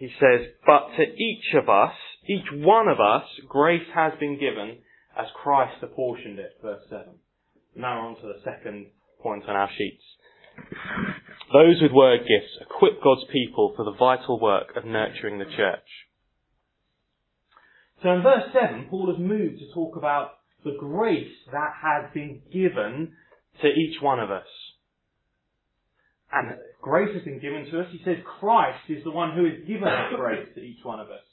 He 0.01 0.10
says, 0.20 0.48
But 0.65 0.98
to 0.98 1.03
each 1.03 1.53
of 1.53 1.70
us, 1.70 1.93
each 2.25 2.48
one 2.51 2.88
of 2.88 3.00
us, 3.00 3.22
grace 3.48 3.86
has 3.93 4.13
been 4.20 4.39
given 4.39 4.79
as 5.15 5.27
Christ 5.43 5.75
apportioned 5.84 6.39
it, 6.39 6.53
verse 6.60 6.81
7. 6.89 7.05
Now 7.75 8.08
on 8.08 8.15
to 8.15 8.24
the 8.24 8.41
second 8.43 8.88
point 9.22 9.43
on 9.48 9.55
our 9.55 9.70
sheets. 9.77 10.01
Those 11.53 11.84
with 11.84 11.91
word 11.91 12.22
gifts 12.22 12.58
equip 12.62 13.03
God's 13.03 13.25
people 13.31 13.74
for 13.75 13.86
the 13.86 13.93
vital 13.93 14.39
work 14.39 14.75
of 14.75 14.86
nurturing 14.86 15.38
the 15.38 15.46
church. 15.46 15.86
So 18.01 18.10
in 18.10 18.24
verse 18.24 18.50
7, 18.60 18.88
Paul 18.89 19.13
has 19.13 19.22
moved 19.22 19.60
to 19.60 19.72
talk 19.72 19.98
about 19.98 20.31
the 20.63 20.77
grace 20.79 21.36
that 21.51 21.74
has 21.79 22.12
been 22.12 22.41
given 22.51 23.12
to 23.62 23.67
each 23.67 24.01
one 24.01 24.20
of 24.20 24.31
us. 24.31 24.48
And 26.32 26.58
grace 26.82 27.14
has 27.14 27.24
been 27.24 27.40
given 27.40 27.68
to 27.72 27.82
us. 27.82 27.88
He 27.92 28.02
says 28.06 28.18
Christ 28.40 28.90
is 28.90 29.04
the 29.04 29.12
one 29.12 29.36
who 29.36 29.46
has 29.46 29.60
given 29.68 29.84
that 29.84 30.12
grace 30.16 30.48
to 30.56 30.62
each 30.62 30.84
one 30.84 31.00
of 31.00 31.08
us. 31.08 31.26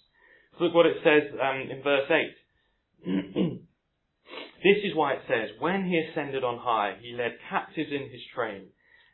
So 0.58 0.64
look 0.64 0.74
what 0.74 0.86
it 0.86 0.96
says 1.04 1.30
um, 1.40 1.70
in 1.70 1.82
verse 1.82 2.10
8. 2.10 3.06
this 4.64 4.82
is 4.84 4.96
why 4.96 5.14
it 5.14 5.22
says, 5.28 5.50
When 5.60 5.84
he 5.84 6.02
ascended 6.10 6.42
on 6.42 6.58
high, 6.58 6.96
he 7.00 7.16
led 7.16 7.38
captives 7.48 7.90
in 7.92 8.10
his 8.10 8.22
train 8.34 8.66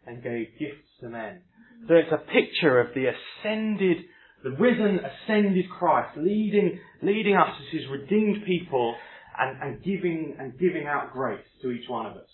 and 0.07 0.23
gave 0.23 0.59
gifts 0.59 0.89
to 1.01 1.09
men. 1.09 1.43
So 1.87 1.95
it's 1.95 2.13
a 2.13 2.19
picture 2.33 2.81
of 2.81 2.95
the 2.95 3.13
ascended 3.13 4.05
the 4.45 4.51
risen, 4.51 5.01
ascended 5.01 5.65
Christ, 5.71 6.19
leading, 6.19 6.79
leading 7.03 7.35
us 7.35 7.49
as 7.59 7.81
his 7.81 7.91
redeemed 7.91 8.45
people 8.45 8.95
and, 9.39 9.61
and 9.63 9.83
giving, 9.83 10.37
and 10.39 10.59
giving 10.59 10.87
out 10.87 11.13
grace 11.15 11.45
to 11.63 11.71
each 11.71 11.89
one 11.89 12.05
of 12.05 12.13
us. 12.13 12.29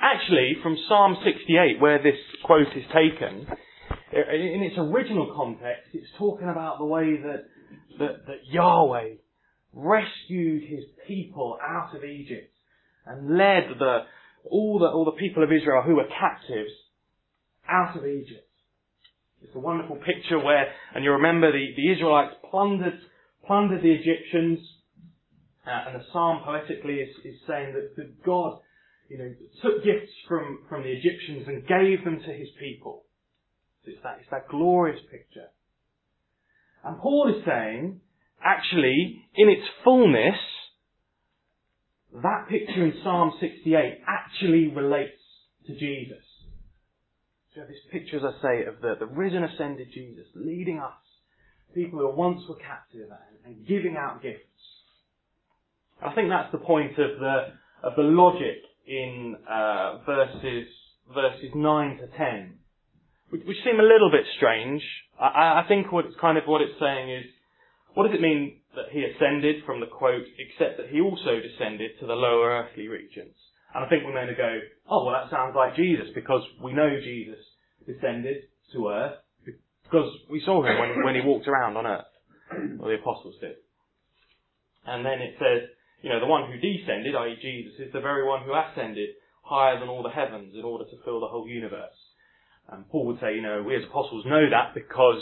Actually, 0.00 0.56
from 0.62 0.76
Psalm 0.88 1.16
68, 1.24 1.80
where 1.80 2.02
this 2.02 2.16
quote 2.44 2.68
is 2.74 2.84
taken, 2.88 3.46
in 4.12 4.62
its 4.62 4.76
original 4.78 5.32
context, 5.36 5.90
it's 5.92 6.08
talking 6.18 6.48
about 6.48 6.78
the 6.78 6.84
way 6.86 7.16
that, 7.16 7.44
that, 7.98 8.26
that 8.26 8.40
Yahweh 8.50 9.16
rescued 9.72 10.62
his 10.68 10.84
people 11.06 11.58
out 11.62 11.94
of 11.94 12.02
Egypt 12.02 12.52
and 13.06 13.36
led 13.36 13.64
the, 13.78 13.98
all 14.50 14.78
the, 14.78 14.86
all 14.86 15.04
the 15.04 15.20
people 15.20 15.42
of 15.42 15.52
Israel 15.52 15.82
who 15.84 15.96
were 15.96 16.08
captives 16.18 16.72
out 17.68 17.96
of 17.96 18.06
Egypt. 18.06 18.46
It's 19.42 19.54
a 19.54 19.60
wonderful 19.60 19.96
picture 19.96 20.38
where, 20.38 20.66
and 20.94 21.04
you 21.04 21.12
remember 21.12 21.52
the, 21.52 21.66
the 21.76 21.92
Israelites 21.92 22.34
plundered, 22.50 22.98
plundered 23.46 23.82
the 23.82 23.92
Egyptians, 23.92 24.58
uh, 25.66 25.90
and 25.90 26.00
the 26.00 26.04
psalm 26.12 26.40
poetically 26.44 26.94
is, 26.94 27.14
is 27.24 27.36
saying 27.46 27.74
that, 27.74 27.96
that 27.96 28.24
God, 28.24 28.60
you 29.10 29.18
know, 29.18 29.34
took 29.60 29.82
gifts 29.84 30.12
from, 30.28 30.60
from 30.68 30.84
the 30.84 30.88
Egyptians 30.88 31.44
and 31.48 31.66
gave 31.66 32.04
them 32.04 32.20
to 32.24 32.32
his 32.32 32.48
people. 32.60 33.02
So 33.84 33.90
it's 33.90 34.02
that, 34.04 34.18
it's 34.20 34.30
that 34.30 34.48
glorious 34.48 35.00
picture. 35.10 35.50
And 36.84 36.96
Paul 36.98 37.34
is 37.36 37.44
saying, 37.44 38.00
actually, 38.42 39.20
in 39.34 39.48
its 39.48 39.66
fullness, 39.82 40.38
that 42.22 42.46
picture 42.48 42.84
in 42.84 42.94
Psalm 43.02 43.32
68 43.40 44.00
actually 44.06 44.68
relates 44.68 45.18
to 45.66 45.72
Jesus. 45.74 46.24
So 47.54 47.62
this 47.62 47.82
picture, 47.90 48.18
as 48.18 48.22
I 48.22 48.42
say, 48.42 48.64
of 48.66 48.80
the, 48.80 48.94
the 49.00 49.06
risen, 49.06 49.42
ascended 49.42 49.88
Jesus 49.92 50.26
leading 50.36 50.78
us, 50.78 50.94
people 51.74 51.98
who 51.98 52.14
once 52.14 52.42
were 52.48 52.56
captive, 52.56 53.08
and, 53.10 53.56
and 53.56 53.66
giving 53.66 53.96
out 53.98 54.22
gifts. 54.22 54.44
I 56.00 56.14
think 56.14 56.28
that's 56.30 56.52
the 56.52 56.58
point 56.58 56.92
of 56.92 57.18
the 57.18 57.46
of 57.82 57.96
the 57.96 58.02
logic 58.02 58.69
in 58.90 59.36
uh, 59.48 59.98
verses 60.04 60.66
verses 61.14 61.50
nine 61.54 61.96
to 61.98 62.06
ten, 62.18 62.58
which, 63.30 63.42
which 63.46 63.56
seem 63.64 63.78
a 63.78 63.86
little 63.86 64.10
bit 64.10 64.26
strange. 64.36 64.82
I, 65.18 65.62
I 65.62 65.64
think 65.68 65.92
what 65.92 66.06
it's 66.06 66.18
kind 66.20 66.36
of 66.38 66.44
what 66.46 66.60
it's 66.60 66.78
saying 66.80 67.10
is, 67.10 67.24
what 67.94 68.06
does 68.06 68.14
it 68.18 68.20
mean 68.20 68.58
that 68.74 68.90
he 68.90 69.06
ascended 69.06 69.62
from 69.64 69.78
the 69.78 69.86
quote, 69.86 70.26
except 70.38 70.78
that 70.78 70.90
he 70.90 71.00
also 71.00 71.38
descended 71.38 71.92
to 72.00 72.06
the 72.06 72.14
lower 72.14 72.62
earthly 72.62 72.88
regions? 72.88 73.34
And 73.74 73.84
I 73.84 73.88
think 73.88 74.02
we're 74.04 74.12
going 74.12 74.26
to 74.26 74.34
go, 74.34 74.58
oh, 74.90 75.06
well, 75.06 75.14
that 75.14 75.30
sounds 75.30 75.54
like 75.54 75.76
Jesus 75.76 76.10
because 76.14 76.42
we 76.62 76.72
know 76.72 76.90
Jesus 77.02 77.38
descended 77.86 78.50
to 78.74 78.88
earth 78.88 79.18
because 79.44 80.10
we 80.30 80.42
saw 80.44 80.62
him 80.62 80.78
when, 80.78 81.04
when 81.04 81.14
he 81.14 81.20
walked 81.22 81.46
around 81.46 81.76
on 81.76 81.86
earth, 81.86 82.10
or 82.78 82.88
the 82.90 82.98
apostles 82.98 83.34
did. 83.40 83.54
And 84.86 85.04
then 85.04 85.18
it 85.20 85.34
says, 85.38 85.68
you 86.02 86.08
know, 86.08 86.20
the 86.20 86.26
one 86.26 86.50
who 86.50 86.58
descended, 86.58 87.14
i.e. 87.14 87.36
Jesus, 87.40 87.78
is 87.78 87.92
the 87.92 88.00
very 88.00 88.26
one 88.26 88.42
who 88.44 88.54
ascended 88.54 89.10
higher 89.42 89.78
than 89.78 89.88
all 89.88 90.02
the 90.02 90.10
heavens 90.10 90.54
in 90.54 90.64
order 90.64 90.84
to 90.84 90.96
fill 91.04 91.20
the 91.20 91.28
whole 91.28 91.46
universe. 91.46 91.96
And 92.70 92.88
Paul 92.88 93.06
would 93.06 93.20
say, 93.20 93.34
you 93.34 93.42
know, 93.42 93.62
we 93.66 93.76
as 93.76 93.82
apostles 93.84 94.24
know 94.24 94.48
that 94.48 94.74
because, 94.74 95.20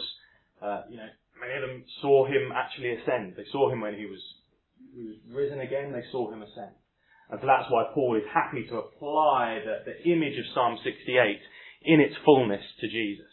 uh, 0.63 0.83
you 0.91 0.99
know, 0.99 1.09
many 1.41 1.55
of 1.55 1.69
them 1.69 1.85
saw 2.03 2.27
him 2.27 2.53
actually 2.55 2.95
ascend. 2.95 3.35
They 3.37 3.47
saw 3.51 3.73
him 3.73 3.81
when 3.81 3.95
he 3.95 4.07
was, 4.07 4.21
he 4.95 5.03
was 5.03 5.17
risen 5.33 5.61
again, 5.61 5.93
they 5.93 6.05
saw 6.13 6.31
him 6.31 6.43
ascend. 6.43 6.77
And 7.31 7.41
so 7.41 7.47
that's 7.47 7.71
why 7.71 7.85
Paul 7.95 8.17
is 8.17 8.29
happy 8.33 8.67
to 8.69 8.77
apply 8.77 9.61
the, 9.65 9.91
the 9.91 10.13
image 10.13 10.39
of 10.39 10.45
Psalm 10.55 10.79
68 10.85 11.41
in 11.83 12.01
its 12.01 12.15
fullness 12.25 12.63
to 12.81 12.89
Jesus. 12.89 13.33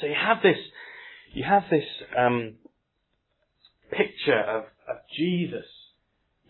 So 0.00 0.06
you 0.06 0.14
have 0.14 0.38
this, 0.42 0.58
you 1.32 1.44
have 1.44 1.64
this 1.70 1.86
um, 2.16 2.54
picture 3.90 4.38
of, 4.38 4.64
of 4.88 4.96
Jesus 5.16 5.66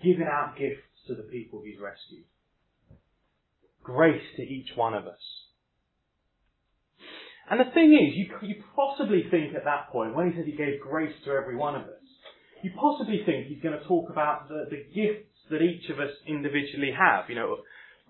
giving 0.02 0.26
out 0.26 0.56
gifts 0.58 0.82
to 1.06 1.14
the 1.14 1.22
people 1.22 1.62
he's 1.64 1.80
rescued. 1.80 2.24
Grace 3.82 4.22
to 4.36 4.42
each 4.42 4.68
one 4.76 4.94
of 4.94 5.06
us. 5.06 5.22
And 7.50 7.60
the 7.60 7.72
thing 7.72 7.94
is, 7.94 8.14
you, 8.14 8.28
you 8.42 8.62
possibly 8.76 9.24
think 9.30 9.54
at 9.54 9.64
that 9.64 9.88
point, 9.90 10.14
when 10.14 10.30
he 10.30 10.36
says 10.36 10.44
he 10.44 10.52
gave 10.52 10.80
grace 10.80 11.14
to 11.24 11.30
every 11.32 11.56
one 11.56 11.74
of 11.74 11.82
us, 11.82 12.04
you 12.62 12.70
possibly 12.78 13.22
think 13.24 13.46
he's 13.46 13.62
going 13.62 13.78
to 13.78 13.84
talk 13.86 14.10
about 14.10 14.48
the, 14.48 14.66
the 14.68 14.84
gifts 14.94 15.32
that 15.50 15.62
each 15.62 15.88
of 15.88 15.98
us 15.98 16.10
individually 16.26 16.92
have. 16.92 17.24
You 17.28 17.36
know, 17.36 17.56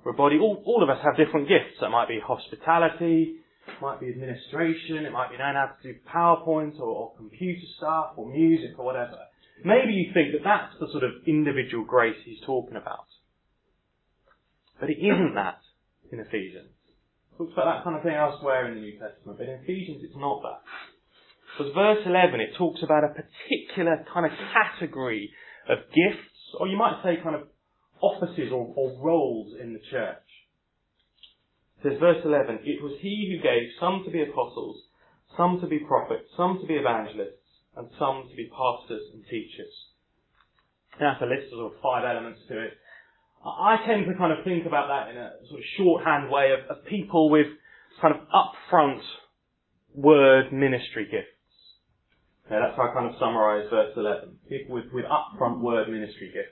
we're 0.04 0.12
a 0.12 0.14
body, 0.14 0.38
all, 0.38 0.62
all 0.66 0.82
of 0.82 0.90
us 0.90 0.98
have 1.04 1.16
different 1.16 1.46
gifts. 1.46 1.78
That 1.80 1.90
might 1.90 2.08
be 2.08 2.18
hospitality, 2.18 3.36
it 3.68 3.82
might 3.82 4.00
be 4.00 4.08
administration, 4.08 5.06
it 5.06 5.12
might 5.12 5.30
be 5.30 5.38
knowing 5.38 5.54
how 5.54 5.70
to 5.70 5.92
do 5.92 5.98
PowerPoint 6.08 6.80
or, 6.80 6.88
or 6.88 7.12
computer 7.16 7.66
stuff 7.76 8.14
or 8.16 8.26
music 8.26 8.78
or 8.78 8.84
whatever. 8.84 9.18
Maybe 9.64 9.92
you 9.92 10.12
think 10.14 10.32
that 10.32 10.44
that's 10.44 10.74
the 10.80 10.88
sort 10.92 11.04
of 11.04 11.26
individual 11.26 11.84
grace 11.84 12.16
he's 12.24 12.40
talking 12.46 12.76
about. 12.76 13.06
But 14.80 14.90
it 14.90 14.98
isn't 15.02 15.34
that 15.34 15.58
in 16.12 16.20
Ephesians. 16.20 16.70
It 17.32 17.38
talks 17.38 17.52
about 17.52 17.66
that 17.66 17.84
kind 17.84 17.96
of 17.96 18.02
thing 18.02 18.14
elsewhere 18.14 18.68
in 18.68 18.74
the 18.76 18.80
New 18.80 18.98
Testament, 18.98 19.38
but 19.38 19.48
in 19.48 19.58
Ephesians 19.62 20.02
it's 20.02 20.16
not 20.16 20.42
that. 20.42 20.62
Because 21.56 21.74
verse 21.74 22.02
11, 22.06 22.40
it 22.40 22.54
talks 22.56 22.80
about 22.82 23.02
a 23.02 23.10
particular 23.10 24.04
kind 24.12 24.26
of 24.26 24.32
category 24.54 25.30
of 25.68 25.78
gifts 25.90 26.38
or 26.58 26.68
you 26.68 26.76
might 26.76 27.00
say 27.02 27.18
kind 27.22 27.34
of 27.34 27.42
offices 28.00 28.52
or, 28.52 28.72
or 28.76 28.96
roles 29.02 29.54
in 29.60 29.72
the 29.72 29.80
church. 29.90 30.22
It 31.78 31.90
says 31.90 32.00
verse 32.00 32.22
11, 32.24 32.60
it 32.64 32.82
was 32.82 32.98
he 33.00 33.30
who 33.30 33.42
gave 33.42 33.68
some 33.80 34.02
to 34.04 34.10
be 34.10 34.22
apostles, 34.22 34.82
some 35.36 35.60
to 35.60 35.66
be 35.66 35.78
prophets, 35.78 36.30
some 36.36 36.58
to 36.60 36.66
be 36.66 36.74
evangelists, 36.74 37.37
and 37.78 37.88
some 37.98 38.26
to 38.28 38.34
be 38.36 38.50
pastors 38.50 39.02
and 39.14 39.22
teachers. 39.30 39.72
Now, 41.00 41.16
a 41.20 41.26
list 41.26 41.50
sort 41.50 41.72
of 41.72 41.80
five 41.80 42.04
elements 42.04 42.40
to 42.48 42.58
it. 42.58 42.74
I 43.44 43.78
tend 43.86 44.06
to 44.06 44.18
kind 44.18 44.32
of 44.36 44.44
think 44.44 44.66
about 44.66 44.88
that 44.88 45.14
in 45.14 45.16
a 45.16 45.30
sort 45.48 45.60
of 45.60 45.66
shorthand 45.78 46.30
way 46.30 46.50
of, 46.50 46.66
of 46.68 46.84
people 46.86 47.30
with 47.30 47.46
kind 48.02 48.14
of 48.14 48.22
upfront 48.34 48.98
word 49.94 50.52
ministry 50.52 51.06
gifts. 51.10 51.38
Yeah, 52.50 52.60
that's 52.66 52.76
how 52.76 52.90
I 52.90 52.94
kind 52.94 53.06
of 53.06 53.14
summarise 53.20 53.70
verse 53.70 53.92
11. 53.96 54.38
People 54.48 54.74
with, 54.74 54.86
with 54.92 55.04
upfront 55.04 55.60
word 55.60 55.88
ministry 55.88 56.32
gifts. 56.34 56.50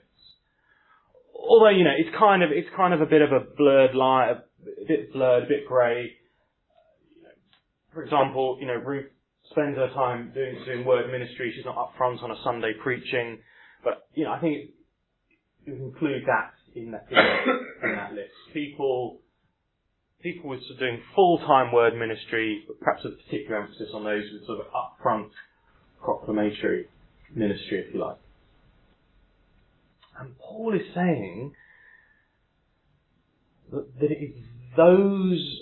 Although, 1.35 1.69
you 1.69 1.83
know, 1.83 1.93
it's 1.97 2.15
kind 2.17 2.41
of, 2.41 2.51
it's 2.51 2.69
kind 2.75 2.93
of 2.93 3.01
a 3.01 3.05
bit 3.05 3.21
of 3.21 3.31
a 3.31 3.39
blurred 3.57 3.95
line, 3.95 4.29
a 4.29 4.85
bit 4.87 5.11
blurred, 5.11 5.43
a 5.43 5.47
bit 5.47 5.67
grey. 5.67 6.13
For 7.93 8.03
example, 8.03 8.57
you 8.61 8.67
know, 8.67 8.75
Ruth 8.75 9.09
spends 9.51 9.77
her 9.77 9.89
time 9.93 10.31
doing, 10.33 10.57
doing 10.65 10.85
word 10.85 11.11
ministry. 11.11 11.53
She's 11.55 11.65
not 11.65 11.77
up 11.77 11.93
front 11.97 12.21
on 12.21 12.31
a 12.31 12.35
Sunday 12.43 12.73
preaching. 12.81 13.39
But, 13.83 14.07
you 14.13 14.25
know, 14.25 14.31
I 14.31 14.39
think 14.39 14.71
you 15.65 15.73
include 15.73 16.23
that 16.25 16.53
in 16.75 16.91
that, 16.91 17.07
in 17.09 17.89
in 17.89 17.95
that 17.95 18.13
list. 18.13 18.31
People, 18.53 19.19
people 20.21 20.49
with 20.49 20.61
sort 20.61 20.73
of 20.73 20.79
doing 20.79 21.01
full-time 21.15 21.71
word 21.71 21.95
ministry, 21.95 22.63
but 22.67 22.79
perhaps 22.79 23.03
with 23.03 23.17
particular 23.25 23.61
emphasis 23.61 23.89
on 23.93 24.03
those 24.03 24.23
with 24.33 24.45
sort 24.45 24.59
of 24.59 24.65
upfront 24.73 25.29
proclamatory 26.03 26.85
ministry, 27.35 27.85
if 27.87 27.93
you 27.93 27.99
like. 27.99 28.17
And 30.19 30.37
Paul 30.39 30.73
is 30.73 30.93
saying 30.95 31.53
that, 33.71 33.99
that 33.99 34.11
it 34.11 34.23
is 34.23 34.35
those 34.75 35.61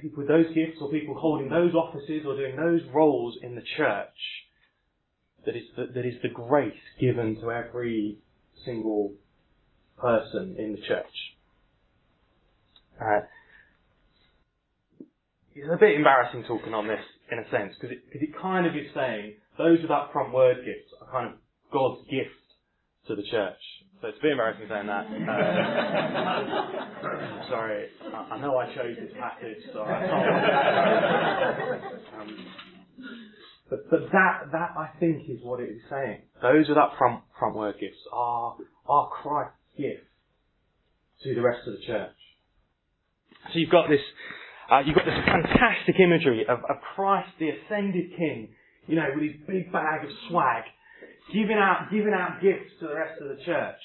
people 0.00 0.18
with 0.18 0.28
those 0.28 0.46
gifts 0.54 0.78
or 0.80 0.90
people 0.90 1.14
holding 1.14 1.48
those 1.48 1.74
offices 1.74 2.22
or 2.26 2.36
doing 2.36 2.56
those 2.56 2.80
roles 2.92 3.36
in 3.42 3.54
the 3.54 3.62
church 3.76 4.18
that 5.46 5.56
is 5.56 5.64
the, 5.76 5.86
that 5.94 6.06
is 6.06 6.14
the 6.22 6.28
grace 6.28 6.72
given 7.00 7.36
to 7.40 7.50
every 7.50 8.18
single 8.64 9.12
person 9.98 10.56
in 10.58 10.72
the 10.72 10.80
church. 10.86 11.06
Uh, 13.00 13.20
it's 15.54 15.68
a 15.72 15.76
bit 15.78 15.96
embarrassing 15.96 16.44
talking 16.46 16.74
on 16.74 16.86
this 16.86 17.00
in 17.32 17.38
a 17.38 17.50
sense 17.50 17.74
because 17.80 17.96
it, 17.96 18.02
cause 18.12 18.22
it 18.22 18.30
kind 18.40 18.66
of 18.66 18.74
is 18.74 18.86
saying 18.94 19.34
those 19.56 19.78
with 19.82 19.90
upfront 19.90 20.32
word 20.32 20.56
gifts 20.64 20.92
are 21.00 21.10
kind 21.10 21.32
of 21.32 21.38
God's 21.72 22.02
gift 22.10 22.30
to 23.08 23.16
the 23.16 23.22
church. 23.30 23.58
So 24.00 24.08
it's 24.08 24.18
a 24.18 24.22
bit 24.22 24.30
embarrassing 24.32 24.66
saying 24.68 24.86
that. 24.86 25.06
Um, 25.06 25.12
sorry, 27.50 27.88
I, 28.14 28.34
I, 28.34 28.38
know 28.40 28.56
I 28.56 28.66
chose 28.72 28.96
this 28.96 29.12
passage, 29.18 29.58
so 29.72 29.82
I 29.82 30.06
can't. 30.06 31.98
Um, 32.18 32.46
but, 33.70 33.90
but 33.90 34.00
that, 34.12 34.44
that 34.52 34.70
I 34.76 34.90
think 34.98 35.28
is 35.28 35.38
what 35.42 35.60
it 35.60 35.70
is 35.70 35.80
saying. 35.90 36.22
Those 36.40 36.68
with 36.68 36.78
upfront 36.78 37.20
front 37.38 37.54
word 37.54 37.74
gifts 37.78 37.98
are, 38.12 38.56
are 38.88 39.08
Christ's 39.10 39.54
gift 39.76 40.04
to 41.24 41.34
the 41.34 41.42
rest 41.42 41.66
of 41.66 41.74
the 41.74 41.80
church. 41.86 42.14
So 43.52 43.58
you've 43.58 43.70
got 43.70 43.88
this, 43.88 44.00
uh, 44.70 44.80
you've 44.84 44.96
got 44.96 45.04
this 45.04 45.18
fantastic 45.24 45.96
imagery 46.00 46.46
of, 46.48 46.58
of 46.60 46.76
Christ, 46.94 47.30
the 47.38 47.50
ascended 47.50 48.16
King, 48.16 48.48
you 48.86 48.96
know, 48.96 49.06
with 49.14 49.24
his 49.24 49.36
big 49.46 49.72
bag 49.72 50.04
of 50.04 50.10
swag, 50.28 50.64
giving 51.32 51.58
out, 51.58 51.88
giving 51.90 52.14
out 52.14 52.40
gifts 52.42 52.72
to 52.80 52.88
the 52.88 52.94
rest 52.94 53.20
of 53.20 53.28
the 53.28 53.42
church. 53.44 53.80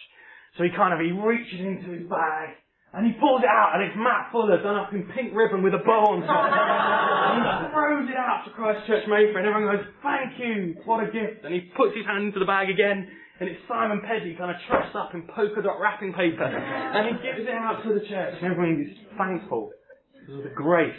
So 0.57 0.63
he 0.63 0.69
kind 0.75 0.93
of, 0.93 0.99
he 1.01 1.11
reaches 1.11 1.59
into 1.59 1.91
his 1.97 2.07
bag 2.07 2.55
And 2.93 3.09
he 3.09 3.17
pulls 3.17 3.41
it 3.41 3.49
out, 3.49 3.73
and 3.73 3.81
it's 3.81 3.97
Matt 3.97 4.29
Fuller 4.29 4.61
done 4.61 4.77
up 4.77 4.93
in 4.93 5.09
pink 5.17 5.33
ribbon 5.33 5.65
with 5.65 5.73
a 5.73 5.81
bow 5.81 6.13
on 6.13 6.21
top. 6.21 6.45
and 6.53 7.41
he 7.41 7.73
throws 7.73 8.05
it 8.05 8.13
out 8.13 8.45
to 8.45 8.53
Christchurch 8.53 9.09
Mayfair, 9.09 9.41
and 9.41 9.49
everyone 9.49 9.65
goes, 9.65 9.89
thank 10.05 10.37
you, 10.37 10.77
what 10.85 11.01
a 11.01 11.09
gift. 11.09 11.41
And 11.41 11.57
he 11.57 11.73
puts 11.73 11.97
his 11.97 12.05
hand 12.05 12.29
into 12.29 12.37
the 12.37 12.45
bag 12.45 12.69
again, 12.69 13.09
and 13.41 13.49
it's 13.49 13.57
Simon 13.65 14.05
Pedley 14.05 14.37
kind 14.37 14.53
of 14.53 14.61
trussed 14.69 14.93
up 14.93 15.17
in 15.17 15.25
polka 15.25 15.65
dot 15.65 15.81
wrapping 15.81 16.13
paper. 16.13 16.45
And 16.45 17.09
he 17.09 17.17
gives 17.25 17.41
it 17.41 17.49
out 17.49 17.81
to 17.81 17.97
the 17.97 18.05
church, 18.05 18.37
and 18.37 18.45
everyone 18.45 18.77
is 18.85 18.93
thankful 19.17 19.73
because 20.13 20.37
of 20.37 20.43
the 20.45 20.53
grace. 20.53 20.93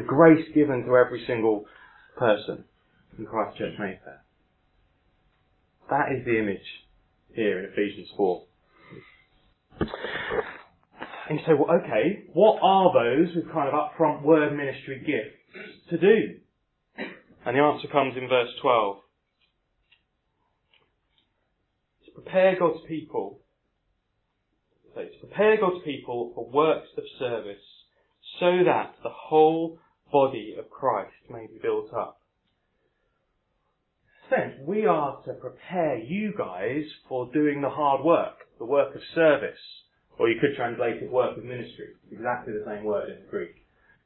The 0.00 0.02
grace 0.02 0.48
given 0.56 0.88
to 0.88 0.96
every 0.96 1.28
single 1.28 1.68
person 2.16 2.64
in 3.20 3.28
Christchurch 3.28 3.76
Mayfair. 3.76 4.24
That 5.90 6.12
is 6.12 6.24
the 6.24 6.38
image 6.38 6.66
here 7.34 7.58
in 7.60 7.72
Ephesians 7.72 8.08
4. 8.16 8.44
And 11.28 11.38
you 11.38 11.44
say, 11.46 11.52
well, 11.52 11.78
okay, 11.82 12.24
what 12.32 12.58
are 12.62 12.92
those 12.92 13.34
with 13.34 13.52
kind 13.52 13.68
of 13.68 13.74
upfront 13.74 14.22
word 14.22 14.56
ministry 14.56 15.02
gifts 15.06 15.90
to 15.90 15.98
do? 15.98 16.40
And 17.46 17.56
the 17.56 17.60
answer 17.60 17.88
comes 17.88 18.16
in 18.16 18.28
verse 18.28 18.48
12. 18.60 18.96
To 22.06 22.10
prepare 22.22 22.58
God's 22.58 22.80
people, 22.86 23.40
to 24.94 25.06
prepare 25.20 25.58
God's 25.60 25.84
people 25.84 26.32
for 26.34 26.50
works 26.50 26.88
of 26.96 27.04
service 27.18 27.62
so 28.40 28.64
that 28.64 28.94
the 29.02 29.10
whole 29.10 29.78
body 30.12 30.56
of 30.58 30.68
Christ 30.70 31.12
may 31.30 31.46
be 31.46 31.58
built 31.62 31.92
up. 31.94 32.17
Sense, 34.30 34.54
we 34.66 34.84
are 34.84 35.22
to 35.24 35.32
prepare 35.34 35.96
you 35.96 36.34
guys 36.36 36.84
for 37.08 37.32
doing 37.32 37.62
the 37.62 37.70
hard 37.70 38.04
work, 38.04 38.34
the 38.58 38.64
work 38.66 38.94
of 38.94 39.00
service. 39.14 39.58
Or 40.18 40.28
you 40.28 40.38
could 40.38 40.54
translate 40.54 41.02
it 41.02 41.10
work 41.10 41.38
of 41.38 41.44
ministry. 41.44 41.94
Exactly 42.10 42.52
the 42.52 42.64
same 42.66 42.84
word 42.84 43.08
in 43.08 43.26
Greek. 43.30 43.54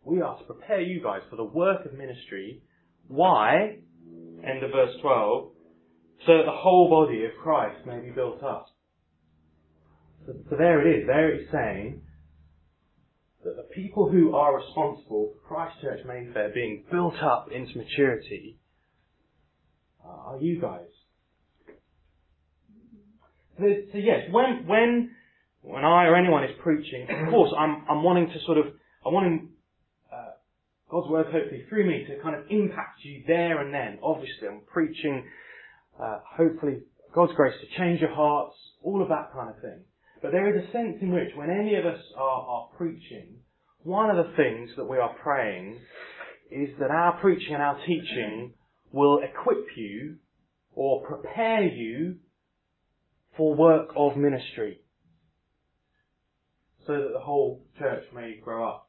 We 0.04 0.20
are 0.20 0.38
to 0.38 0.44
prepare 0.44 0.80
you 0.80 1.02
guys 1.02 1.22
for 1.28 1.36
the 1.36 1.44
work 1.44 1.86
of 1.86 1.94
ministry. 1.94 2.62
Why? 3.08 3.78
End 4.46 4.62
of 4.62 4.70
verse 4.70 4.94
12. 5.00 5.50
So 6.26 6.36
that 6.36 6.44
the 6.44 6.52
whole 6.52 6.88
body 6.88 7.24
of 7.24 7.32
Christ 7.42 7.84
may 7.84 7.98
be 7.98 8.10
built 8.10 8.44
up. 8.44 8.66
So, 10.26 10.34
so 10.50 10.56
there 10.56 10.86
it 10.86 11.00
is. 11.00 11.06
There 11.06 11.32
it 11.32 11.40
is 11.40 11.48
saying 11.50 12.02
that 13.42 13.56
the 13.56 13.74
people 13.74 14.08
who 14.08 14.36
are 14.36 14.56
responsible 14.56 15.32
for 15.32 15.48
Christchurch 15.48 16.06
Mayfair 16.06 16.50
being 16.54 16.84
built 16.92 17.20
up 17.20 17.48
into 17.50 17.78
maturity 17.78 18.60
are 20.32 20.40
you 20.40 20.60
guys. 20.60 20.86
So, 23.58 23.64
so 23.92 23.98
yes, 23.98 24.30
when 24.30 24.66
when 24.66 25.10
when 25.62 25.84
I 25.84 26.06
or 26.06 26.16
anyone 26.16 26.44
is 26.44 26.50
preaching, 26.62 27.06
of 27.08 27.28
course, 27.30 27.52
I'm, 27.56 27.84
I'm 27.88 28.02
wanting 28.02 28.28
to 28.28 28.38
sort 28.44 28.58
of, 28.58 28.66
I 29.06 29.08
want 29.08 29.48
uh, 30.12 30.32
God's 30.90 31.08
word 31.08 31.26
hopefully 31.26 31.64
through 31.68 31.86
me 31.86 32.04
to 32.08 32.20
kind 32.22 32.36
of 32.36 32.42
impact 32.50 33.00
you 33.04 33.22
there 33.26 33.60
and 33.60 33.72
then. 33.72 33.98
Obviously, 34.02 34.48
I'm 34.48 34.62
preaching, 34.66 35.24
uh, 36.02 36.18
hopefully, 36.36 36.82
God's 37.14 37.32
grace 37.34 37.54
to 37.60 37.78
change 37.78 38.00
your 38.00 38.14
hearts, 38.14 38.56
all 38.82 39.02
of 39.02 39.08
that 39.08 39.32
kind 39.32 39.50
of 39.50 39.60
thing. 39.60 39.80
But 40.20 40.32
there 40.32 40.56
is 40.56 40.64
a 40.64 40.72
sense 40.72 40.98
in 41.00 41.12
which 41.12 41.30
when 41.36 41.50
any 41.50 41.76
of 41.76 41.86
us 41.86 42.00
are, 42.16 42.42
are 42.42 42.68
preaching, 42.76 43.36
one 43.84 44.10
of 44.10 44.16
the 44.16 44.32
things 44.36 44.70
that 44.76 44.84
we 44.84 44.98
are 44.98 45.14
praying 45.22 45.78
is 46.50 46.70
that 46.78 46.90
our 46.90 47.20
preaching 47.20 47.54
and 47.54 47.62
our 47.62 47.78
teaching 47.86 48.52
will 48.92 49.20
equip 49.20 49.66
you 49.76 50.16
or 50.74 51.02
prepare 51.06 51.62
you 51.64 52.16
for 53.36 53.54
work 53.54 53.90
of 53.96 54.16
ministry 54.16 54.80
so 56.86 56.94
that 56.94 57.10
the 57.12 57.20
whole 57.20 57.64
church 57.78 58.04
may 58.14 58.36
grow 58.42 58.68
up. 58.68 58.88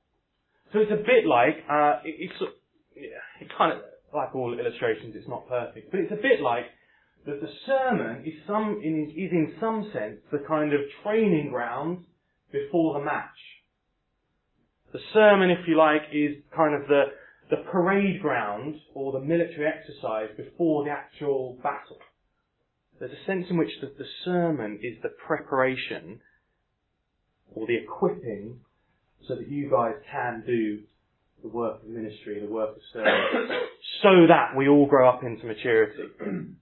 So 0.72 0.80
it's 0.80 0.92
a 0.92 0.96
bit 0.96 1.26
like, 1.28 1.58
uh, 1.70 2.00
it, 2.04 2.16
it's, 2.32 2.54
it 2.96 3.52
kind 3.58 3.74
of, 3.74 3.80
like 4.14 4.36
all 4.36 4.58
illustrations, 4.58 5.16
it's 5.16 5.28
not 5.28 5.48
perfect, 5.48 5.92
but 5.92 6.00
it's 6.00 6.12
a 6.12 6.16
bit 6.16 6.42
like 6.42 6.66
that 7.26 7.42
the 7.42 7.48
sermon 7.66 8.24
is 8.26 8.34
some, 8.46 8.82
in, 8.84 9.10
is 9.16 9.32
in 9.32 9.54
some 9.60 9.90
sense 9.94 10.20
the 10.32 10.44
kind 10.48 10.74
of 10.74 10.82
training 11.04 11.50
ground 11.52 12.06
before 12.52 13.00
the 13.00 13.06
match. 13.06 13.26
The 14.92 15.00
sermon, 15.14 15.50
if 15.50 15.68
you 15.68 15.78
like, 15.78 16.04
is 16.12 16.36
kind 16.56 16.76
of 16.76 16.88
the, 16.88 17.04
the 17.54 17.64
parade 17.72 18.20
ground 18.20 18.76
or 18.96 19.12
the 19.12 19.20
military 19.20 19.68
exercise 19.68 20.30
before 20.36 20.86
the 20.86 20.90
actual 20.90 21.56
battle. 21.62 22.00
There's 23.00 23.12
a 23.12 23.26
sense 23.28 23.46
in 23.52 23.58
which 23.58 23.70
the, 23.80 23.94
the 23.96 24.10
sermon 24.26 24.80
is 24.82 24.98
the 25.04 25.10
preparation 25.10 26.20
or 27.54 27.68
the 27.68 27.76
equipping 27.76 28.62
so 29.28 29.36
that 29.36 29.48
you 29.48 29.70
guys 29.70 29.94
can 30.12 30.44
do 30.48 30.80
the 31.44 31.48
work 31.48 31.84
of 31.84 31.90
ministry, 31.90 32.40
the 32.40 32.52
work 32.52 32.76
of 32.76 32.82
service, 32.92 33.12
so 34.02 34.26
that 34.28 34.58
we 34.58 34.68
all 34.68 34.88
grow 34.88 35.08
up 35.08 35.22
into 35.24 35.46
maturity. 35.46 36.02
and 36.22 36.58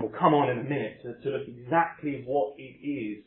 we'll 0.00 0.12
come 0.16 0.32
on 0.32 0.48
in 0.48 0.60
a 0.60 0.62
minute 0.62 1.02
to, 1.02 1.14
to 1.24 1.36
look 1.36 1.48
exactly 1.48 2.22
what 2.24 2.54
it 2.56 2.86
is 2.86 3.24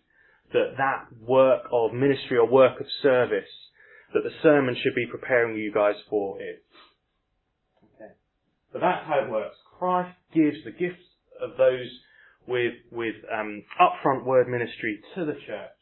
that 0.54 0.76
that 0.78 1.08
work 1.20 1.64
of 1.74 1.94
ministry 1.94 2.38
or 2.38 2.48
work 2.48 2.80
of 2.80 2.86
service 3.04 3.50
that 4.14 4.24
the 4.24 4.32
sermon 4.44 4.76
should 4.82 4.96
be 4.96 5.06
preparing 5.06 5.58
you 5.58 5.72
guys 5.72 5.96
for 6.10 6.42
is. 6.42 6.60
Okay. 7.96 8.12
But 8.74 8.82
that's 8.82 9.06
how 9.08 9.24
it 9.26 9.32
works. 9.32 9.56
Christ 9.78 10.16
gives 10.34 10.58
the 10.64 10.72
gifts 10.72 11.04
of 11.42 11.58
those 11.58 11.88
with, 12.48 12.74
with 12.92 13.16
um, 13.34 13.64
upfront 13.80 14.26
word 14.26 14.48
ministry 14.48 15.00
to 15.16 15.26
the 15.26 15.34
church 15.34 15.82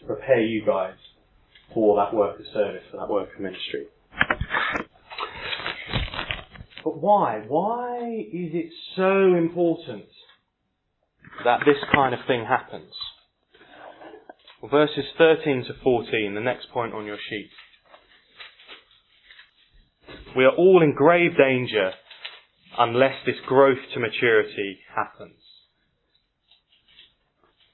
to 0.00 0.06
prepare 0.06 0.40
you 0.40 0.64
guys 0.64 0.96
for 1.72 1.96
that 1.96 2.14
work 2.14 2.38
of 2.38 2.46
service, 2.52 2.82
for 2.90 2.98
that 2.98 3.08
work 3.08 3.28
of 3.34 3.40
ministry. 3.40 3.86
But 6.84 6.98
why? 6.98 7.42
Why 7.48 8.26
is 8.32 8.52
it 8.52 8.70
so 8.94 9.34
important 9.34 10.04
that 11.44 11.60
this 11.64 11.78
kind 11.94 12.14
of 12.14 12.20
thing 12.26 12.44
happens? 12.44 12.92
Verses 14.70 15.04
13 15.18 15.64
to 15.66 15.74
14, 15.82 16.34
the 16.34 16.40
next 16.40 16.70
point 16.70 16.94
on 16.94 17.04
your 17.04 17.18
sheet. 17.28 17.50
We 20.34 20.44
are 20.44 20.54
all 20.56 20.82
in 20.82 20.94
grave 20.94 21.36
danger 21.36 21.92
unless 22.78 23.14
this 23.26 23.36
growth 23.46 23.78
to 23.92 24.00
maturity 24.00 24.78
happens. 24.94 25.36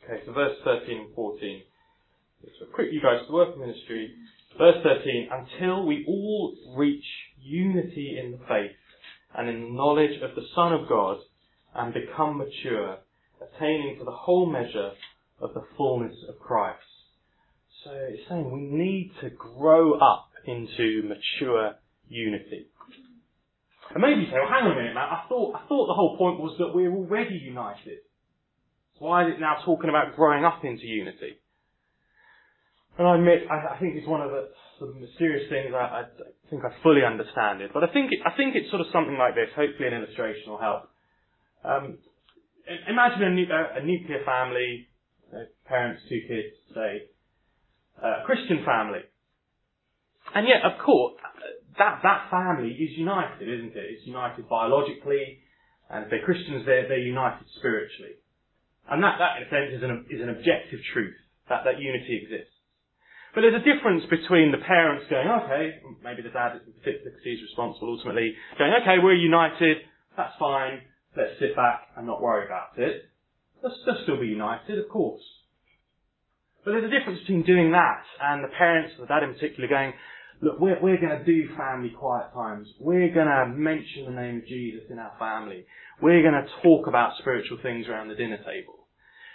Okay, 0.04 0.22
so 0.26 0.32
verse 0.32 0.56
13 0.64 0.98
and 0.98 1.14
14. 1.14 1.62
So 2.58 2.66
quick 2.74 2.88
you 2.90 3.00
guys 3.00 3.20
to 3.20 3.26
the 3.28 3.34
work 3.34 3.56
ministry. 3.56 4.12
Verse 4.58 4.82
13, 4.82 5.28
until 5.30 5.86
we 5.86 6.04
all 6.08 6.54
reach 6.76 7.04
unity 7.40 8.18
in 8.20 8.32
the 8.32 8.38
faith 8.48 8.76
and 9.36 9.48
in 9.48 9.62
the 9.62 9.70
knowledge 9.70 10.20
of 10.22 10.34
the 10.34 10.46
Son 10.54 10.72
of 10.72 10.88
God 10.88 11.18
and 11.74 11.94
become 11.94 12.38
mature, 12.38 12.98
attaining 13.40 13.96
to 13.98 14.04
the 14.04 14.10
whole 14.10 14.50
measure 14.50 14.90
of 15.40 15.54
the 15.54 15.62
fullness 15.76 16.14
of 16.28 16.38
Christ. 16.38 16.78
So 17.84 17.90
it's 17.92 18.28
saying 18.28 18.50
we 18.50 18.60
need 18.60 19.12
to 19.22 19.30
grow 19.30 19.94
up 19.94 20.28
into 20.46 21.02
mature 21.08 21.74
unity. 22.08 22.66
And 23.94 24.02
maybe 24.02 24.20
you 24.20 24.26
say, 24.26 24.38
well 24.38 24.48
hang 24.48 24.64
on 24.66 24.72
a 24.72 24.76
minute, 24.76 24.94
Matt, 24.94 25.08
I 25.10 25.24
thought, 25.28 25.54
I 25.56 25.66
thought 25.66 25.86
the 25.86 25.94
whole 25.94 26.16
point 26.16 26.38
was 26.38 26.56
that 26.58 26.74
we're 26.74 26.92
already 26.92 27.36
united. 27.36 27.98
So 28.98 29.06
why 29.06 29.26
is 29.26 29.34
it 29.34 29.40
now 29.40 29.56
talking 29.64 29.88
about 29.88 30.14
growing 30.14 30.44
up 30.44 30.64
into 30.64 30.86
unity? 30.86 31.40
And 32.98 33.08
I 33.08 33.16
admit, 33.16 33.48
I, 33.50 33.74
I 33.74 33.78
think 33.80 33.96
it's 33.96 34.06
one 34.06 34.20
of 34.20 34.30
the 34.30 34.50
of 34.80 34.96
mysterious 34.96 35.48
things. 35.50 35.72
I, 35.74 36.04
I 36.04 36.04
think 36.48 36.64
I 36.64 36.72
fully 36.82 37.04
understand 37.04 37.60
it, 37.60 37.70
but 37.72 37.84
I 37.84 37.92
think 37.92 38.12
it, 38.12 38.20
I 38.24 38.36
think 38.36 38.56
it's 38.56 38.70
sort 38.70 38.80
of 38.80 38.88
something 38.92 39.16
like 39.16 39.34
this. 39.34 39.52
Hopefully, 39.54 39.88
an 39.88 39.94
illustration 39.94 40.50
will 40.50 40.60
help. 40.60 40.88
Um, 41.64 41.98
imagine 42.88 43.22
a, 43.22 43.80
a, 43.80 43.84
nuclear 43.84 44.24
family, 44.24 44.88
parents, 45.66 46.02
two 46.08 46.20
kids, 46.28 46.54
say, 46.74 47.08
uh, 48.02 48.22
a 48.22 48.24
Christian 48.26 48.64
family, 48.64 49.00
and 50.34 50.46
yet, 50.46 50.62
of 50.62 50.78
course, 50.84 51.14
that 51.78 52.00
that 52.02 52.30
family 52.30 52.70
is 52.70 52.96
united, 52.98 53.48
isn't 53.48 53.74
it? 53.74 53.86
It's 53.96 54.06
united 54.06 54.48
biologically, 54.48 55.40
and 55.88 56.04
if 56.04 56.10
they're 56.10 56.24
Christians, 56.24 56.66
they're 56.66 56.86
they're 56.88 57.02
united 57.02 57.46
spiritually, 57.58 58.20
and 58.90 59.02
that 59.02 59.18
that 59.18 59.42
in 59.42 59.46
a 59.46 59.50
sense 59.50 59.70
is 59.74 59.82
an 59.82 60.06
is 60.10 60.20
an 60.20 60.30
objective 60.30 60.80
truth 60.92 61.16
that 61.48 61.64
that 61.64 61.80
unity 61.80 62.22
exists. 62.22 62.54
But 63.34 63.42
there's 63.42 63.54
a 63.54 63.62
difference 63.62 64.02
between 64.10 64.50
the 64.50 64.58
parents 64.58 65.06
going, 65.06 65.28
okay, 65.28 65.78
maybe 66.02 66.22
the 66.22 66.34
dad 66.34 66.58
in 66.66 66.72
particular 66.74 67.14
responsible 67.14 67.94
ultimately, 67.94 68.34
going, 68.58 68.74
okay, 68.82 68.98
we're 68.98 69.14
united, 69.14 69.86
that's 70.16 70.34
fine, 70.38 70.82
let's 71.16 71.38
sit 71.38 71.54
back 71.54 71.94
and 71.96 72.06
not 72.06 72.20
worry 72.20 72.46
about 72.46 72.74
it. 72.76 73.06
They'll, 73.62 73.98
still 74.02 74.20
be 74.20 74.26
united, 74.26 74.78
of 74.78 74.88
course. 74.88 75.22
But 76.64 76.72
there's 76.72 76.84
a 76.84 76.98
difference 76.98 77.20
between 77.20 77.44
doing 77.44 77.72
that 77.72 78.02
and 78.20 78.44
the 78.44 78.48
parents, 78.48 78.94
the 78.98 79.06
dad 79.06 79.22
in 79.22 79.32
particular, 79.34 79.68
going, 79.68 79.92
look, 80.42 80.60
we're, 80.60 80.80
we're 80.80 81.00
going 81.00 81.18
to 81.18 81.24
do 81.24 81.48
family 81.56 81.90
quiet 81.90 82.32
times. 82.34 82.68
We're 82.78 83.12
going 83.12 83.28
to 83.28 83.46
mention 83.54 84.04
the 84.06 84.20
name 84.20 84.38
of 84.38 84.46
Jesus 84.46 84.82
in 84.90 84.98
our 84.98 85.12
family. 85.18 85.64
We're 86.02 86.22
going 86.22 86.34
to 86.34 86.46
talk 86.62 86.86
about 86.86 87.12
spiritual 87.18 87.58
things 87.62 87.86
around 87.88 88.08
the 88.08 88.14
dinner 88.14 88.38
table. 88.38 88.86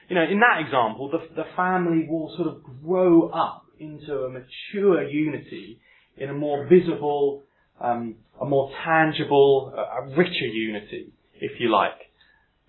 you 0.09 0.15
know, 0.15 0.23
in 0.23 0.39
that 0.39 0.61
example, 0.65 1.09
the, 1.09 1.35
the 1.35 1.47
family 1.55 2.07
will 2.09 2.33
sort 2.35 2.47
of 2.47 2.63
grow 2.83 3.29
up 3.29 3.65
into 3.79 4.13
a 4.23 4.29
mature 4.29 5.03
unity 5.07 5.79
in 6.17 6.29
a 6.29 6.33
more 6.33 6.67
visible, 6.67 7.43
um, 7.81 8.15
a 8.39 8.45
more 8.45 8.71
tangible, 8.85 9.73
a, 9.75 10.03
a 10.03 10.15
richer 10.15 10.45
unity, 10.45 11.11
if 11.41 11.59
you 11.59 11.71
like, 11.71 12.09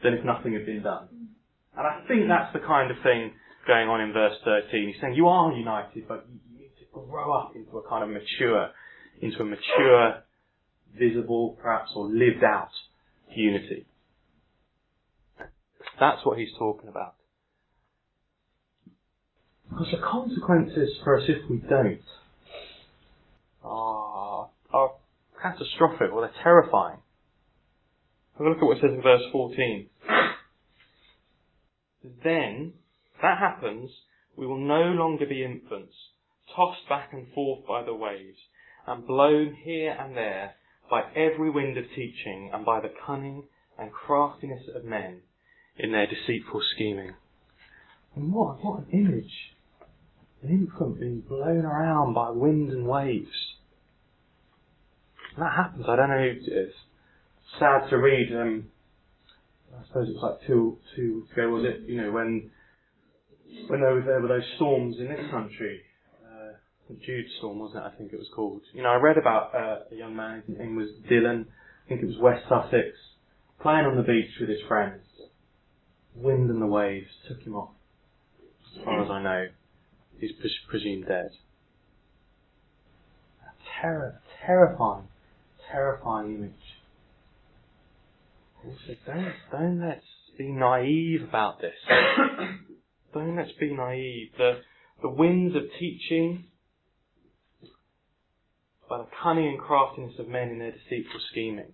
than 0.03 0.15
if 0.15 0.25
nothing 0.25 0.55
had 0.55 0.67
been 0.67 0.83
done. 0.83 1.09
And 1.77 1.87
I 1.87 2.01
think 2.09 2.29
that's 2.29 2.53
the 2.53 2.67
kind 2.67 2.91
of 2.91 2.97
thing 3.03 3.33
going 3.67 3.89
on 3.89 4.01
in 4.01 4.13
verse 4.13 4.37
13. 4.45 4.89
He's 4.89 5.01
saying 5.01 5.15
you 5.15 5.29
are 5.29 5.53
united, 5.53 6.09
but 6.09 6.27
you, 6.29 6.59
need 6.59 6.71
to 6.79 6.87
grow 6.93 7.33
up 7.33 7.53
into 7.55 7.77
a 7.77 7.89
kind 7.89 8.03
of 8.03 8.11
mature, 8.11 8.71
into 9.21 9.41
a 9.41 9.45
mature, 9.45 10.23
visible, 10.99 11.59
perhaps, 11.61 11.91
or 11.95 12.07
lived 12.07 12.43
out 12.45 12.71
unity. 13.35 13.87
That's 16.01 16.25
what 16.25 16.39
he's 16.39 16.53
talking 16.59 16.89
about. 16.89 17.15
Because 19.69 19.89
the 19.91 19.99
consequences 19.99 20.97
for 21.05 21.19
us 21.19 21.25
if 21.29 21.51
we 21.51 21.59
don't 21.69 22.01
are, 23.63 24.49
are 24.73 24.91
catastrophic 25.43 26.13
or 26.13 26.23
they're 26.23 26.43
terrifying. 26.43 26.99
Have 28.39 28.47
a 28.47 28.51
look 28.51 28.59
at 28.59 28.65
what 28.65 28.77
it 28.79 28.81
says 28.81 28.93
in 28.95 29.03
verse 29.03 29.23
14. 29.33 29.89
Then, 32.23 32.75
if 33.15 33.23
that 33.23 33.39
happens, 33.39 33.91
we 34.37 34.47
will 34.47 34.59
no 34.59 34.83
longer 34.83 35.27
be 35.27 35.45
infants, 35.45 35.95
tossed 36.55 36.89
back 36.89 37.13
and 37.13 37.27
forth 37.33 37.67
by 37.67 37.83
the 37.83 37.95
waves, 37.95 38.39
and 38.87 39.07
blown 39.07 39.55
here 39.55 39.97
and 39.99 40.17
there 40.17 40.55
by 40.91 41.03
every 41.15 41.51
wind 41.51 41.77
of 41.77 41.85
teaching 41.95 42.51
and 42.53 42.65
by 42.65 42.81
the 42.81 42.93
cunning 43.07 43.45
and 43.79 43.93
craftiness 43.93 44.63
of 44.75 44.85
men 44.85 45.21
in 45.79 45.93
their 45.93 46.07
deceitful 46.07 46.63
scheming. 46.75 47.15
And 48.15 48.33
what, 48.33 48.65
what 48.65 48.81
an 48.81 48.87
image! 48.93 49.55
An 50.43 50.51
infant 50.51 51.01
being 51.01 51.21
blown 51.21 51.65
around 51.65 52.15
by 52.15 52.31
wind 52.31 52.71
and 52.71 52.87
waves. 52.87 53.57
And 55.35 55.45
that 55.45 55.57
happens. 55.57 55.87
I 55.89 55.97
don't 55.97 56.11
know. 56.11 56.33
It's 56.41 56.75
sad 57.59 57.91
to 57.91 57.97
read. 57.97 58.29
Um, 58.33 58.71
I 59.75 59.87
suppose 59.87 60.09
it 60.09 60.15
was 60.15 60.23
like 60.23 60.47
two 60.47 60.79
two 60.95 61.27
ago, 61.33 61.49
was 61.51 61.65
it? 61.65 61.89
You 61.89 62.03
know 62.03 62.13
when 62.13 62.51
when 63.69 63.81
there, 63.81 63.95
was, 63.95 64.05
there 64.05 64.21
were 64.21 64.29
those 64.29 64.47
storms 64.57 64.97
in 64.99 65.09
this 65.09 65.31
country. 65.31 65.81
Uh, 66.25 66.53
Jude 67.05 67.27
storm, 67.39 67.59
wasn't 67.59 67.85
it? 67.85 67.87
I 67.87 67.97
think 67.97 68.13
it 68.13 68.19
was 68.19 68.29
called. 68.35 68.63
You 68.73 68.83
know, 68.83 68.91
I 68.91 68.97
read 68.97 69.19
about 69.19 69.55
uh, 69.55 69.79
a 69.91 69.95
young 69.95 70.15
man. 70.15 70.43
His 70.47 70.59
name 70.59 70.77
was 70.77 70.89
Dylan. 71.11 71.47
I 71.47 71.89
think 71.89 72.03
it 72.03 72.07
was 72.07 72.19
West 72.19 72.45
Sussex, 72.49 72.97
playing 73.61 73.87
on 73.87 73.97
the 73.97 74.03
beach 74.03 74.31
with 74.41 74.49
his 74.49 74.61
friends. 74.67 75.03
Wind 76.15 76.51
and 76.51 76.61
the 76.61 76.67
waves 76.67 77.11
took 77.29 77.41
him 77.43 77.55
off. 77.55 77.71
As 78.77 78.85
far 78.85 79.05
as 79.05 79.11
I 79.11 79.23
know, 79.23 79.47
he's 80.19 80.33
presumed 80.69 81.07
dead. 81.07 81.31
A 83.43 83.81
terror, 83.81 84.21
terrifying, 84.45 85.09
terrifying 85.71 86.35
image. 86.35 86.53
Also, 88.67 88.99
don't, 89.07 89.33
don't 89.53 89.81
let's 89.81 90.05
be 90.37 90.49
naive 90.49 91.23
about 91.29 91.61
this. 91.61 91.75
don't 93.15 93.37
let's 93.37 93.53
be 93.61 93.73
naive. 93.73 94.31
The, 94.37 94.61
the 95.03 95.09
winds 95.09 95.55
of 95.55 95.63
teaching, 95.79 96.45
by 98.89 98.99
the 98.99 99.07
cunning 99.23 99.49
and 99.49 99.59
craftiness 99.59 100.15
of 100.19 100.29
men 100.29 100.49
in 100.49 100.59
their 100.59 100.73
deceitful 100.73 101.21
scheming, 101.31 101.73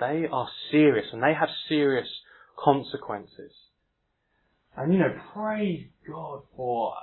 they 0.00 0.24
are 0.30 0.48
serious 0.70 1.06
and 1.12 1.22
they 1.22 1.34
have 1.38 1.48
serious 1.68 2.08
consequences. 2.62 3.52
And 4.76 4.92
you 4.92 5.00
know, 5.00 5.14
praise 5.34 5.86
God 6.10 6.42
for, 6.56 6.94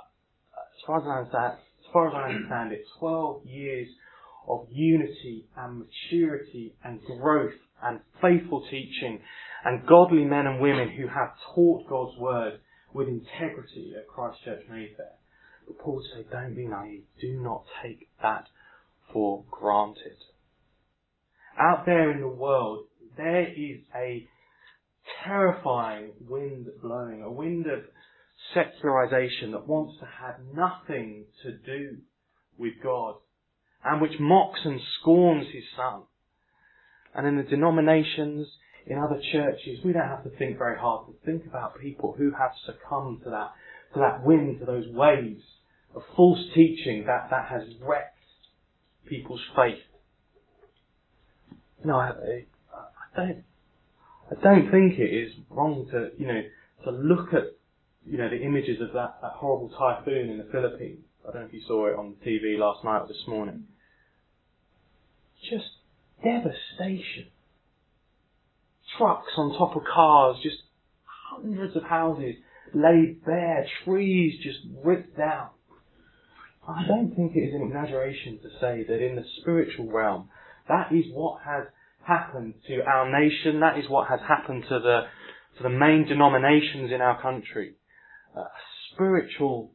as 0.56 0.86
far 0.86 0.98
as 0.98 1.04
I 1.06 1.18
understand, 1.18 1.58
as 1.80 1.92
far 1.92 2.08
as 2.08 2.14
I 2.14 2.34
understand 2.34 2.72
it, 2.72 2.84
12 2.98 3.46
years 3.46 3.88
of 4.48 4.66
unity 4.70 5.46
and 5.56 5.84
maturity 5.84 6.74
and 6.82 7.00
growth 7.04 7.52
and 7.82 8.00
faithful 8.20 8.66
teaching 8.70 9.20
and 9.64 9.86
godly 9.86 10.24
men 10.24 10.46
and 10.46 10.60
women 10.60 10.88
who 10.90 11.08
have 11.08 11.32
taught 11.54 11.88
God's 11.88 12.16
word 12.18 12.60
with 12.92 13.08
integrity 13.08 13.94
at 13.96 14.06
Christ 14.06 14.38
Church 14.44 14.62
Mayfair. 14.70 15.12
But 15.66 15.78
Paul 15.78 16.02
said, 16.14 16.30
don't 16.30 16.54
be 16.54 16.66
naive. 16.66 17.04
Do 17.20 17.40
not 17.40 17.64
take 17.82 18.08
that 18.22 18.46
for 19.12 19.44
granted. 19.50 20.16
Out 21.58 21.86
there 21.86 22.10
in 22.10 22.20
the 22.20 22.28
world, 22.28 22.86
there 23.16 23.48
is 23.48 23.80
a 23.94 24.28
terrifying 25.24 26.12
wind 26.28 26.66
blowing, 26.82 27.22
a 27.22 27.30
wind 27.30 27.66
of 27.66 27.80
secularization 28.54 29.52
that 29.52 29.66
wants 29.66 29.98
to 30.00 30.06
have 30.06 30.36
nothing 30.54 31.24
to 31.42 31.52
do 31.52 31.98
with 32.58 32.74
God 32.82 33.16
and 33.84 34.00
which 34.00 34.18
mocks 34.18 34.60
and 34.64 34.80
scorns 35.00 35.46
his 35.52 35.64
son. 35.76 36.02
And 37.16 37.26
in 37.26 37.36
the 37.36 37.42
denominations, 37.42 38.46
in 38.86 38.98
other 38.98 39.20
churches, 39.32 39.80
we 39.84 39.92
don't 39.92 40.08
have 40.08 40.24
to 40.24 40.30
think 40.30 40.58
very 40.58 40.78
hard 40.78 41.06
to 41.06 41.14
think 41.24 41.46
about 41.46 41.80
people 41.80 42.14
who 42.16 42.30
have 42.30 42.52
succumbed 42.66 43.24
to 43.24 43.30
that, 43.30 43.52
to 43.94 44.00
that 44.00 44.24
wind, 44.24 44.60
to 44.60 44.66
those 44.66 44.84
waves 44.88 45.42
of 45.94 46.02
false 46.14 46.38
teaching 46.54 47.04
that, 47.06 47.28
that 47.30 47.48
has 47.48 47.62
wrecked 47.80 48.18
people's 49.08 49.40
faith. 49.56 49.82
No, 51.84 51.96
I, 51.96 52.10
I 52.10 53.16
don't 53.16 53.44
I 54.30 54.34
don't 54.42 54.70
think 54.70 54.98
it 54.98 55.04
is 55.04 55.32
wrong 55.50 55.86
to, 55.92 56.10
you 56.18 56.26
know, 56.26 56.42
to 56.84 56.90
look 56.90 57.32
at, 57.32 57.54
you 58.04 58.18
know, 58.18 58.28
the 58.28 58.42
images 58.42 58.80
of 58.80 58.92
that, 58.92 59.18
that 59.22 59.32
horrible 59.36 59.70
typhoon 59.78 60.30
in 60.30 60.38
the 60.38 60.48
Philippines. 60.50 61.04
I 61.26 61.32
don't 61.32 61.42
know 61.42 61.46
if 61.46 61.54
you 61.54 61.62
saw 61.66 61.86
it 61.86 61.96
on 61.96 62.16
TV 62.26 62.58
last 62.58 62.84
night 62.84 63.02
or 63.02 63.08
this 63.08 63.22
morning. 63.28 63.64
Just 65.48 65.75
devastation. 66.26 67.30
Trucks 68.98 69.32
on 69.36 69.56
top 69.58 69.76
of 69.76 69.82
cars, 69.84 70.36
just 70.42 70.56
hundreds 71.30 71.76
of 71.76 71.82
houses 71.84 72.34
laid 72.74 73.24
bare, 73.24 73.66
trees 73.84 74.42
just 74.42 74.58
ripped 74.84 75.16
down. 75.16 75.48
I 76.68 76.84
don't 76.86 77.14
think 77.14 77.36
it 77.36 77.40
is 77.40 77.54
an 77.54 77.62
exaggeration 77.68 78.40
to 78.42 78.48
say 78.60 78.84
that 78.88 79.04
in 79.04 79.14
the 79.14 79.24
spiritual 79.40 79.90
realm, 79.90 80.28
that 80.68 80.90
is 80.92 81.04
what 81.12 81.40
has 81.44 81.66
happened 82.02 82.54
to 82.66 82.82
our 82.82 83.08
nation. 83.08 83.60
That 83.60 83.78
is 83.78 83.88
what 83.88 84.08
has 84.08 84.20
happened 84.26 84.64
to 84.68 84.80
the, 84.80 85.00
to 85.58 85.62
the 85.62 85.68
main 85.68 86.06
denominations 86.08 86.90
in 86.92 87.00
our 87.00 87.20
country. 87.22 87.74
A 88.36 88.42
spiritual 88.92 89.70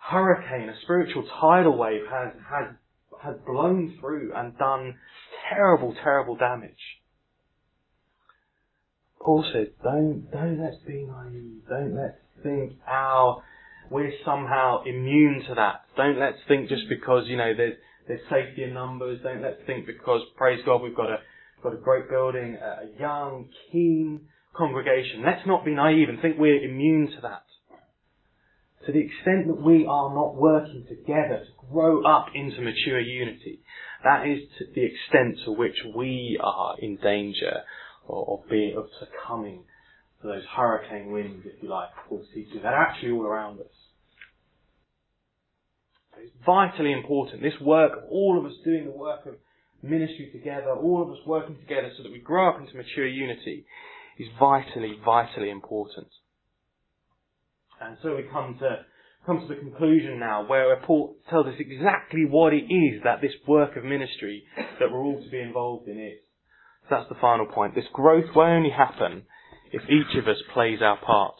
hurricane, 0.00 0.70
a 0.70 0.80
spiritual 0.82 1.28
tidal 1.40 1.76
wave 1.76 2.02
has, 2.10 2.32
has, 2.50 2.74
has 3.22 3.34
blown 3.46 3.96
through 4.00 4.32
and 4.34 4.56
done 4.56 4.94
terrible, 5.48 5.94
terrible 6.02 6.36
damage. 6.36 6.72
Paul 9.20 9.44
says, 9.52 9.68
don't, 9.82 10.30
don't 10.30 10.60
let's 10.62 10.76
be 10.86 11.04
naive. 11.04 11.62
Don't 11.68 11.96
let's 11.96 12.18
think 12.42 12.74
our, 12.86 13.42
we're 13.90 14.12
somehow 14.24 14.82
immune 14.84 15.42
to 15.48 15.54
that. 15.54 15.82
Don't 15.96 16.18
let's 16.18 16.38
think 16.46 16.68
just 16.68 16.88
because, 16.88 17.24
you 17.26 17.36
know, 17.36 17.52
there's, 17.56 17.74
there's 18.06 18.20
safety 18.30 18.62
in 18.62 18.74
numbers. 18.74 19.20
Don't 19.22 19.42
let's 19.42 19.60
think 19.66 19.86
because, 19.86 20.20
praise 20.36 20.60
God, 20.64 20.82
we've 20.82 20.96
got 20.96 21.10
a 21.10 21.18
got 21.62 21.72
a 21.72 21.76
great 21.82 22.08
building, 22.08 22.56
a 22.56 23.00
young, 23.00 23.48
keen 23.72 24.20
congregation. 24.54 25.22
Let's 25.24 25.46
not 25.46 25.64
be 25.64 25.74
naive 25.74 26.08
and 26.08 26.20
think 26.20 26.36
we're 26.38 26.62
immune 26.62 27.08
to 27.16 27.20
that. 27.22 27.42
To 28.86 28.92
the 28.92 29.00
extent 29.00 29.48
that 29.48 29.60
we 29.60 29.84
are 29.86 30.14
not 30.14 30.36
working 30.36 30.86
together 30.88 31.42
to 31.44 31.66
grow 31.72 32.04
up 32.04 32.26
into 32.34 32.60
mature 32.60 33.00
unity, 33.00 33.60
that 34.06 34.24
is 34.28 34.38
to 34.58 34.64
the 34.72 34.84
extent 34.86 35.38
to 35.44 35.50
which 35.50 35.74
we 35.94 36.38
are 36.40 36.76
in 36.78 36.96
danger 36.96 37.62
of 38.08 38.40
being, 38.48 38.76
of 38.76 38.86
succumbing 39.00 39.64
to 40.22 40.28
those 40.28 40.44
hurricane 40.56 41.10
winds, 41.10 41.44
if 41.44 41.60
you 41.60 41.68
like, 41.68 41.88
false 42.08 42.24
teachings 42.32 42.62
that 42.62 42.72
are 42.72 42.86
actually 42.86 43.10
all 43.10 43.26
around 43.26 43.58
us. 43.58 43.66
It's 46.18 46.32
vitally 46.46 46.92
important. 46.92 47.42
This 47.42 47.60
work, 47.60 47.92
all 48.08 48.38
of 48.38 48.46
us 48.46 48.56
doing 48.64 48.84
the 48.84 48.96
work 48.96 49.26
of 49.26 49.34
ministry 49.82 50.30
together, 50.32 50.70
all 50.70 51.02
of 51.02 51.10
us 51.10 51.18
working 51.26 51.56
together 51.56 51.90
so 51.96 52.04
that 52.04 52.12
we 52.12 52.20
grow 52.20 52.48
up 52.48 52.60
into 52.60 52.76
mature 52.76 53.06
unity 53.06 53.66
is 54.18 54.28
vitally, 54.38 54.98
vitally 55.04 55.50
important. 55.50 56.08
And 57.80 57.96
so 58.02 58.14
we 58.14 58.22
come 58.32 58.56
to 58.60 58.84
come 59.26 59.40
to 59.40 59.48
the 59.48 59.60
conclusion 59.60 60.20
now 60.20 60.46
where 60.46 60.74
Paul 60.86 61.16
tells 61.28 61.46
us 61.46 61.54
exactly 61.58 62.24
what 62.28 62.54
it 62.54 62.72
is 62.72 63.02
that 63.02 63.20
this 63.20 63.32
work 63.46 63.76
of 63.76 63.84
ministry 63.84 64.44
that 64.78 64.90
we're 64.90 65.04
all 65.04 65.20
to 65.22 65.30
be 65.30 65.40
involved 65.40 65.88
in 65.88 65.98
is. 65.98 66.18
So 66.88 66.96
that's 66.96 67.08
the 67.08 67.20
final 67.20 67.46
point. 67.46 67.74
This 67.74 67.84
growth 67.92 68.26
will 68.34 68.42
only 68.42 68.70
happen 68.70 69.24
if 69.72 69.82
each 69.90 70.16
of 70.16 70.28
us 70.28 70.40
plays 70.54 70.78
our 70.80 70.96
part. 70.98 71.34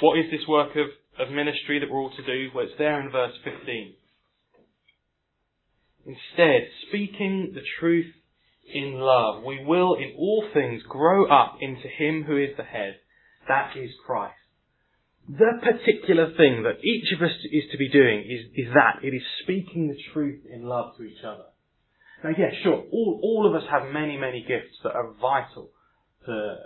What 0.00 0.18
is 0.18 0.30
this 0.30 0.48
work 0.48 0.70
of, 0.76 0.88
of 1.24 1.32
ministry 1.32 1.78
that 1.78 1.90
we're 1.90 2.00
all 2.00 2.10
to 2.16 2.26
do? 2.26 2.48
Well, 2.54 2.64
it's 2.64 2.74
there 2.78 3.00
in 3.00 3.12
verse 3.12 3.34
15. 3.44 3.94
Instead, 6.06 6.62
speaking 6.88 7.52
the 7.54 7.60
truth 7.78 8.12
in 8.72 8.94
love, 8.94 9.44
we 9.44 9.62
will 9.64 9.94
in 9.94 10.14
all 10.16 10.44
things 10.52 10.82
grow 10.88 11.28
up 11.28 11.58
into 11.60 11.86
Him 11.86 12.24
who 12.26 12.38
is 12.38 12.56
the 12.56 12.64
head. 12.64 12.96
That 13.46 13.76
is 13.76 13.90
Christ. 14.06 14.39
The 15.30 15.62
particular 15.62 16.34
thing 16.36 16.64
that 16.64 16.82
each 16.82 17.12
of 17.14 17.22
us 17.22 17.30
is 17.52 17.62
to 17.70 17.78
be 17.78 17.88
doing 17.88 18.26
is, 18.26 18.50
is 18.56 18.74
that. 18.74 19.04
It 19.04 19.14
is 19.14 19.22
speaking 19.44 19.86
the 19.86 19.98
truth 20.12 20.42
in 20.50 20.64
love 20.64 20.96
to 20.96 21.04
each 21.04 21.22
other. 21.22 21.44
Now, 22.24 22.30
yeah, 22.36 22.50
sure, 22.64 22.82
all, 22.90 23.20
all 23.22 23.46
of 23.46 23.54
us 23.54 23.62
have 23.70 23.92
many, 23.92 24.16
many 24.16 24.42
gifts 24.42 24.74
that 24.82 24.92
are 24.92 25.12
vital 25.20 25.70
to 26.26 26.56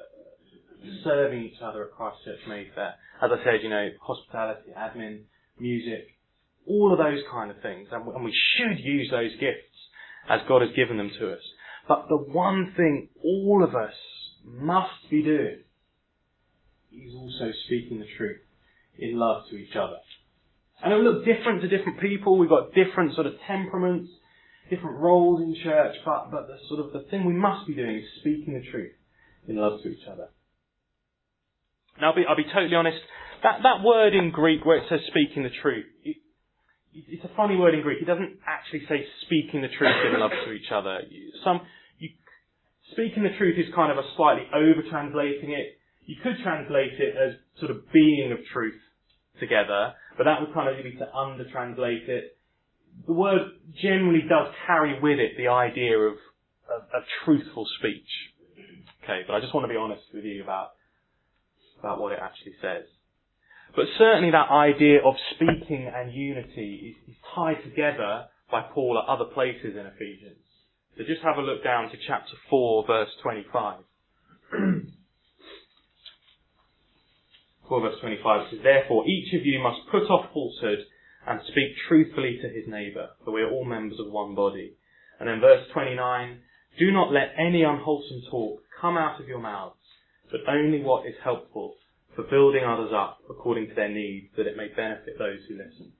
serving 1.04 1.44
each 1.44 1.60
other 1.62 1.84
at 1.84 1.92
Christchurch 1.92 2.40
Mayfair. 2.48 2.94
As 3.22 3.30
I 3.32 3.44
said, 3.44 3.60
you 3.62 3.68
know, 3.68 3.90
hospitality, 4.00 4.70
admin, 4.76 5.24
music, 5.58 6.16
all 6.66 6.90
of 6.90 6.98
those 6.98 7.20
kind 7.30 7.50
of 7.50 7.60
things. 7.60 7.88
And 7.92 8.24
we 8.24 8.34
should 8.56 8.78
use 8.80 9.10
those 9.10 9.32
gifts 9.32 9.76
as 10.30 10.40
God 10.48 10.62
has 10.62 10.70
given 10.74 10.96
them 10.96 11.10
to 11.20 11.32
us. 11.32 11.42
But 11.86 12.06
the 12.08 12.16
one 12.16 12.72
thing 12.78 13.10
all 13.22 13.62
of 13.62 13.74
us 13.74 13.92
must 14.42 15.10
be 15.10 15.22
doing 15.22 15.58
is 16.92 17.14
also 17.14 17.52
speaking 17.66 17.98
the 17.98 18.06
truth 18.16 18.40
in 18.98 19.18
love 19.18 19.44
to 19.50 19.56
each 19.56 19.74
other. 19.76 19.96
And 20.82 20.92
it 20.92 20.96
will 20.96 21.14
look 21.14 21.24
different 21.24 21.62
to 21.62 21.68
different 21.68 22.00
people. 22.00 22.38
We've 22.38 22.48
got 22.48 22.74
different 22.74 23.14
sort 23.14 23.26
of 23.26 23.34
temperaments, 23.46 24.10
different 24.70 24.98
roles 24.98 25.40
in 25.40 25.56
church, 25.62 25.96
but, 26.04 26.30
but 26.30 26.46
the 26.46 26.58
sort 26.68 26.84
of 26.84 26.92
the 26.92 27.08
thing 27.10 27.24
we 27.24 27.32
must 27.32 27.66
be 27.66 27.74
doing 27.74 27.96
is 27.96 28.04
speaking 28.20 28.54
the 28.54 28.70
truth 28.70 28.92
in 29.48 29.56
love 29.56 29.80
to 29.82 29.88
each 29.88 30.06
other. 30.10 30.28
Now 32.00 32.10
I'll 32.10 32.16
be, 32.16 32.24
I'll 32.28 32.36
be 32.36 32.44
totally 32.52 32.74
honest, 32.74 32.98
that, 33.42 33.60
that 33.62 33.84
word 33.84 34.14
in 34.14 34.30
Greek 34.30 34.64
where 34.64 34.78
it 34.78 34.84
says 34.88 35.00
speaking 35.08 35.42
the 35.42 35.54
truth, 35.62 35.86
it, 36.02 36.16
it's 36.92 37.24
a 37.24 37.36
funny 37.36 37.56
word 37.56 37.74
in 37.74 37.82
Greek. 37.82 38.00
It 38.00 38.06
doesn't 38.06 38.38
actually 38.46 38.86
say 38.88 39.04
speaking 39.26 39.62
the 39.62 39.72
truth 39.78 39.94
in 40.12 40.20
love 40.20 40.30
to 40.30 40.52
each 40.52 40.70
other. 40.72 41.00
Some, 41.44 41.60
you, 41.98 42.10
speaking 42.92 43.22
the 43.22 43.36
truth 43.36 43.58
is 43.58 43.72
kind 43.74 43.90
of 43.90 43.98
a 43.98 44.06
slightly 44.16 44.46
over 44.54 44.82
translating 44.90 45.52
it. 45.52 45.78
You 46.06 46.16
could 46.22 46.36
translate 46.42 47.00
it 47.00 47.14
as 47.16 47.34
sort 47.58 47.70
of 47.70 47.90
being 47.92 48.30
of 48.32 48.38
truth 48.52 48.78
together, 49.44 49.92
but 50.16 50.24
that 50.24 50.40
would 50.40 50.54
kind 50.54 50.68
of 50.68 50.82
be 50.82 50.96
to 50.96 51.14
under 51.14 51.44
translate 51.50 52.08
it. 52.08 52.36
The 53.06 53.12
word 53.12 53.42
generally 53.82 54.22
does 54.22 54.48
carry 54.66 54.98
with 55.00 55.18
it 55.18 55.32
the 55.36 55.48
idea 55.48 55.98
of, 55.98 56.14
of 56.70 57.02
truthful 57.24 57.66
speech. 57.78 58.08
Okay, 59.02 59.22
but 59.26 59.34
I 59.34 59.40
just 59.40 59.54
want 59.54 59.64
to 59.64 59.68
be 59.68 59.76
honest 59.76 60.02
with 60.14 60.24
you 60.24 60.42
about 60.42 60.70
about 61.78 62.00
what 62.00 62.12
it 62.12 62.18
actually 62.22 62.54
says. 62.62 62.84
But 63.76 63.84
certainly 63.98 64.30
that 64.30 64.48
idea 64.50 65.00
of 65.04 65.14
speaking 65.34 65.90
and 65.94 66.14
unity 66.14 66.94
is, 66.94 67.10
is 67.10 67.16
tied 67.34 67.62
together 67.62 68.26
by 68.50 68.62
Paul 68.72 69.02
at 69.02 69.10
other 69.10 69.26
places 69.34 69.76
in 69.76 69.84
Ephesians. 69.84 70.40
So 70.96 71.04
just 71.04 71.22
have 71.22 71.36
a 71.36 71.42
look 71.42 71.62
down 71.62 71.90
to 71.90 71.96
chapter 72.06 72.32
4 72.48 72.86
verse 72.86 73.10
25. 73.22 73.80
4 77.68 77.80
verse 77.80 78.00
25 78.00 78.50
says, 78.50 78.60
Therefore 78.62 79.06
each 79.06 79.32
of 79.34 79.46
you 79.46 79.60
must 79.60 79.80
put 79.90 80.10
off 80.10 80.32
falsehood 80.32 80.80
and 81.26 81.40
speak 81.48 81.72
truthfully 81.88 82.38
to 82.42 82.48
his 82.48 82.68
neighbour, 82.68 83.10
for 83.24 83.32
we 83.32 83.42
are 83.42 83.50
all 83.50 83.64
members 83.64 83.98
of 83.98 84.12
one 84.12 84.34
body. 84.34 84.74
And 85.18 85.28
then 85.28 85.40
verse 85.40 85.66
29, 85.72 86.40
Do 86.78 86.92
not 86.92 87.12
let 87.12 87.32
any 87.38 87.62
unwholesome 87.62 88.22
talk 88.30 88.60
come 88.80 88.96
out 88.96 89.20
of 89.20 89.28
your 89.28 89.40
mouths, 89.40 89.76
but 90.30 90.40
only 90.48 90.82
what 90.82 91.06
is 91.06 91.14
helpful 91.22 91.76
for 92.14 92.24
building 92.24 92.64
others 92.64 92.92
up 92.94 93.18
according 93.30 93.68
to 93.68 93.74
their 93.74 93.88
needs, 93.88 94.28
that 94.36 94.46
it 94.46 94.56
may 94.56 94.68
benefit 94.68 95.18
those 95.18 95.40
who 95.48 95.56
listen. 95.56 95.92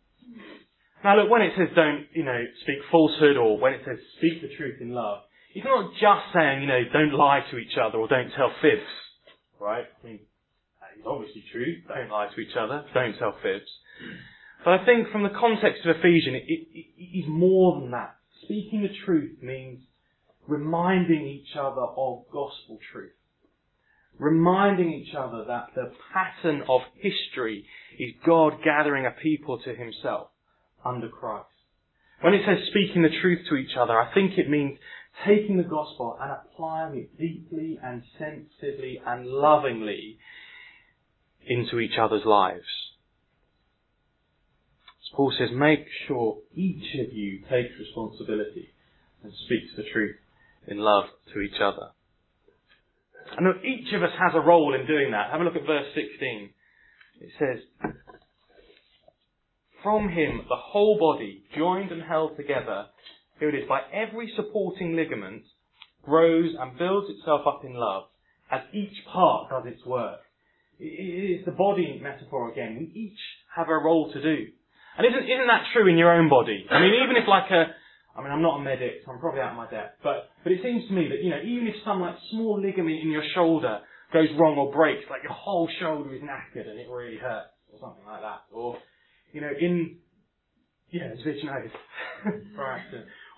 Now 1.02 1.16
look, 1.20 1.30
when 1.30 1.42
it 1.42 1.52
says 1.56 1.68
don't, 1.74 2.06
you 2.12 2.24
know, 2.24 2.40
speak 2.62 2.78
falsehood 2.90 3.36
or 3.36 3.58
when 3.58 3.74
it 3.74 3.82
says 3.84 3.98
speak 4.18 4.42
the 4.42 4.54
truth 4.56 4.80
in 4.80 4.92
love, 4.92 5.22
it's 5.54 5.64
not 5.64 5.92
just 5.92 6.34
saying, 6.34 6.62
you 6.62 6.68
know, 6.68 6.82
don't 6.92 7.14
lie 7.14 7.40
to 7.50 7.58
each 7.58 7.76
other 7.80 7.98
or 7.98 8.08
don't 8.08 8.30
tell 8.36 8.50
fibs. 8.60 8.88
Right? 9.60 9.84
I 9.84 10.06
mean, 10.06 10.20
it's 11.04 11.10
obviously 11.10 11.44
true. 11.52 11.82
Don't 11.86 12.10
lie 12.10 12.28
to 12.34 12.40
each 12.40 12.56
other. 12.58 12.84
Don't 12.94 13.16
tell 13.18 13.36
fibs. 13.42 13.68
But 14.64 14.80
I 14.80 14.84
think 14.86 15.12
from 15.12 15.22
the 15.22 15.36
context 15.38 15.84
of 15.84 15.96
Ephesians, 15.96 16.40
it, 16.48 16.66
it, 16.72 16.86
it 16.96 17.18
is 17.18 17.24
more 17.28 17.80
than 17.80 17.90
that. 17.90 18.16
Speaking 18.44 18.82
the 18.82 18.94
truth 19.04 19.42
means 19.42 19.80
reminding 20.46 21.26
each 21.26 21.56
other 21.56 21.82
of 21.82 22.24
gospel 22.32 22.78
truth 22.92 23.12
reminding 24.18 24.92
each 24.92 25.14
other 25.14 25.44
that 25.46 25.66
the 25.74 25.90
pattern 26.12 26.62
of 26.68 26.80
history 26.94 27.64
is 27.98 28.12
God 28.24 28.54
gathering 28.64 29.06
a 29.06 29.10
people 29.10 29.58
to 29.64 29.74
himself 29.74 30.28
under 30.84 31.08
Christ. 31.08 31.48
When 32.20 32.34
it 32.34 32.42
says 32.46 32.58
speaking 32.70 33.02
the 33.02 33.20
truth 33.20 33.40
to 33.48 33.56
each 33.56 33.76
other, 33.78 33.98
I 33.98 34.12
think 34.14 34.38
it 34.38 34.48
means 34.48 34.78
taking 35.26 35.56
the 35.56 35.64
gospel 35.64 36.16
and 36.20 36.32
applying 36.32 36.96
it 36.96 37.18
deeply 37.18 37.78
and 37.82 38.02
sensitively 38.18 39.00
and 39.04 39.26
lovingly 39.26 40.18
into 41.46 41.78
each 41.78 41.98
other's 42.00 42.24
lives. 42.24 42.66
As 45.02 45.16
Paul 45.16 45.32
says, 45.38 45.50
make 45.52 45.86
sure 46.06 46.38
each 46.54 46.94
of 47.00 47.12
you 47.12 47.40
takes 47.50 47.78
responsibility 47.78 48.68
and 49.22 49.32
speaks 49.46 49.72
the 49.76 49.84
truth 49.92 50.16
in 50.66 50.78
love 50.78 51.04
to 51.32 51.40
each 51.40 51.60
other. 51.60 51.90
And 53.36 53.64
each 53.64 53.92
of 53.94 54.02
us 54.02 54.12
has 54.18 54.32
a 54.34 54.40
role 54.40 54.74
in 54.74 54.86
doing 54.86 55.10
that. 55.12 55.30
Have 55.30 55.40
a 55.40 55.44
look 55.44 55.56
at 55.56 55.66
verse 55.66 55.86
16. 55.94 56.50
It 57.20 57.30
says, 57.38 57.92
From 59.82 60.08
him 60.08 60.42
the 60.48 60.56
whole 60.56 60.98
body, 60.98 61.44
joined 61.56 61.90
and 61.90 62.02
held 62.02 62.36
together, 62.36 62.86
here 63.38 63.48
it 63.48 63.54
is, 63.54 63.68
by 63.68 63.80
every 63.92 64.32
supporting 64.36 64.94
ligament, 64.94 65.42
grows 66.02 66.54
and 66.58 66.78
builds 66.78 67.08
itself 67.10 67.42
up 67.46 67.62
in 67.64 67.74
love, 67.74 68.04
as 68.50 68.60
each 68.72 69.04
part 69.12 69.50
does 69.50 69.64
its 69.66 69.84
work. 69.84 70.20
It 70.78 71.40
is 71.40 71.44
the 71.44 71.52
body 71.52 72.00
metaphor 72.02 72.50
again. 72.50 72.76
We 72.78 73.00
each 73.00 73.18
have 73.54 73.68
a 73.68 73.74
role 73.74 74.12
to 74.12 74.20
do. 74.20 74.46
And 74.98 75.06
isn't, 75.06 75.24
isn't 75.24 75.46
that 75.46 75.70
true 75.72 75.88
in 75.88 75.98
your 75.98 76.12
own 76.12 76.28
body? 76.28 76.66
I 76.70 76.80
mean, 76.80 76.94
even 77.02 77.16
if 77.16 77.28
like 77.28 77.50
a, 77.50 77.74
I 78.16 78.22
mean, 78.22 78.30
I'm 78.30 78.42
not 78.42 78.60
a 78.60 78.62
medic, 78.62 79.02
so 79.04 79.12
I'm 79.12 79.18
probably 79.18 79.40
out 79.40 79.50
of 79.50 79.56
my 79.56 79.68
depth, 79.68 79.98
but, 80.02 80.30
but 80.42 80.52
it 80.52 80.62
seems 80.62 80.86
to 80.86 80.94
me 80.94 81.08
that, 81.10 81.22
you 81.22 81.30
know, 81.30 81.42
even 81.42 81.66
if 81.66 81.74
some 81.84 82.00
like 82.00 82.14
small 82.30 82.60
ligament 82.62 83.02
in 83.02 83.10
your 83.10 83.24
shoulder 83.34 83.80
goes 84.12 84.28
wrong 84.38 84.54
or 84.56 84.70
breaks, 84.70 85.02
like 85.10 85.22
your 85.22 85.32
whole 85.32 85.68
shoulder 85.80 86.14
is 86.14 86.22
knackered 86.22 86.68
and 86.70 86.78
it 86.78 86.86
really 86.88 87.18
hurts, 87.18 87.50
or 87.72 87.78
something 87.80 88.06
like 88.06 88.22
that. 88.22 88.46
Or, 88.54 88.78
you 89.32 89.40
know, 89.40 89.50
in, 89.50 89.98
yeah, 90.90 91.10
it's 91.10 91.22
bitch 91.22 91.42
nose. 91.44 91.74
right. 92.56 92.82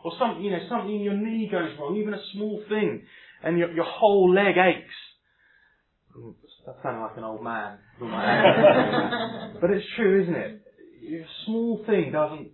Or 0.05 0.13
something, 0.19 0.45
you 0.45 0.51
know, 0.51 0.61
something 0.69 0.95
in 0.95 1.01
your 1.01 1.17
knee 1.17 1.49
goes 1.51 1.73
wrong, 1.81 1.97
even 1.97 2.13
a 2.13 2.21
small 2.35 2.63
thing, 2.69 3.03
and 3.43 3.59
your, 3.59 3.73
your 3.73 3.87
whole 3.89 4.33
leg 4.33 4.57
aches. 4.57 4.95
That 6.67 6.77
sounded 6.83 7.01
like 7.01 7.17
an 7.17 7.25
old 7.25 7.45
man. 7.45 7.79
but 9.61 9.71
it's 9.71 9.87
true, 9.97 10.23
isn't 10.23 10.35
it? 10.35 10.63
If 11.01 11.25
A 11.25 11.29
small 11.47 11.85
thing 11.87 12.11
doesn't 12.13 12.51